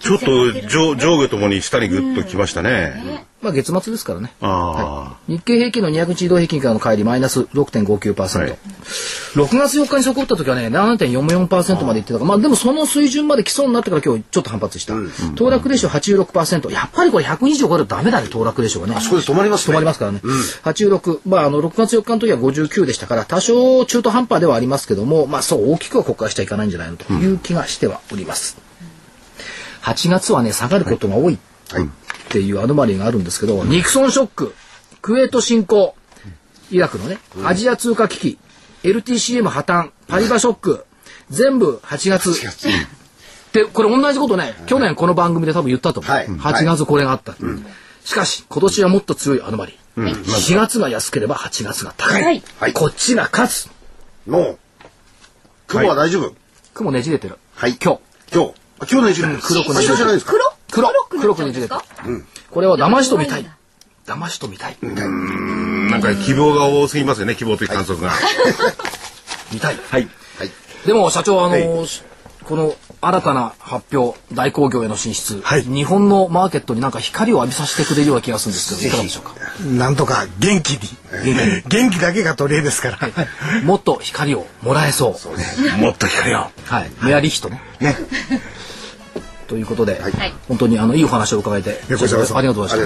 [0.00, 3.24] ちょっと上上下ともに下にぐっときましたね。
[3.42, 4.32] まあ月末ですからね。
[4.40, 8.38] あ日経平均の200日移動平均からの帰りマイナス6.59%。
[8.38, 8.58] はい
[9.36, 14.94] 6月4日にそこ打った時はね、7.44%までいってたから、まあでもその水準まで来そうになってから今日ちょっと反発した。
[15.34, 16.70] 騰落レーション86%。
[16.70, 19.00] やっぱりこれ100以上超えるとダメだね、騰落レーションがね。
[19.02, 19.72] そこで止まりますね。
[19.72, 20.20] 止まりますからね。
[20.64, 28.56] 86、まああの6月4日の時は59でしたから、多少中途半端ではありますけども、まあそう大きくは国会してはいかないんじゃないのという気がしてはおります。
[29.82, 34.54] 8月はね、下がることが多いっていうアノマリーがあるんですけど、ニクソンショック、
[35.02, 35.94] クウェート侵攻、
[36.70, 38.38] イラクのね、アジア通貨危機、
[38.82, 40.84] LTCM 破綻、パリバショック、
[41.30, 42.32] 全部8月。
[43.52, 46.12] で、これ同じことね、去年この番組で多分言ったと思う。
[46.12, 47.34] はい8月これがあった。
[48.04, 49.76] しかし、今年はもっと強いアノマリー。
[49.96, 52.22] 4月が安ければ8月が高い。
[52.22, 53.70] はいはいこっちが勝つ。
[54.26, 54.58] もう。
[55.66, 56.34] 雲は大丈夫。
[56.74, 57.38] 雲ねじれてる。
[57.54, 57.76] はい。
[57.82, 58.00] 今日。
[58.32, 58.50] 今日。
[58.78, 60.32] あ今日の一年黒く明日じゃないですか。
[60.32, 63.46] 黒黒黒黒くなっちゃうんこれは騙しと見たい。
[64.06, 64.76] 騙しと見たい。
[64.82, 64.86] あ。
[64.86, 68.12] なんか希望が多すぎますよね、希望という観測が。
[69.52, 69.78] 見たい。
[69.90, 70.08] はい。
[70.38, 70.50] はい。
[70.86, 71.86] でも社長あの
[72.44, 81.62] この新たな発表大工業への進出、はい日本のマーケットになんか光を浴びさせてくれるような気がするんですけど いかがでしょうかなんとか元気に。
[81.66, 82.98] 元気だけが取り柄ですから。
[83.64, 86.38] もっと光をもらえそうもっと光を。
[86.64, 87.96] はいメアリヒトねね。
[89.46, 89.96] ということで、い
[90.48, 92.34] 本当にあのいいお話を伺えてありがとうございましい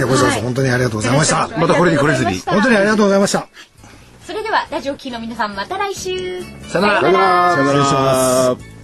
[0.00, 1.48] やこちらこそ本当にありがとうございました。
[1.58, 2.38] またこれにこれずに。
[2.40, 3.48] 本当にありがとうございました。
[4.26, 7.56] それではラジオ機の皆さんまた来週たさよならさよなら。
[7.56, 8.79] 失礼します。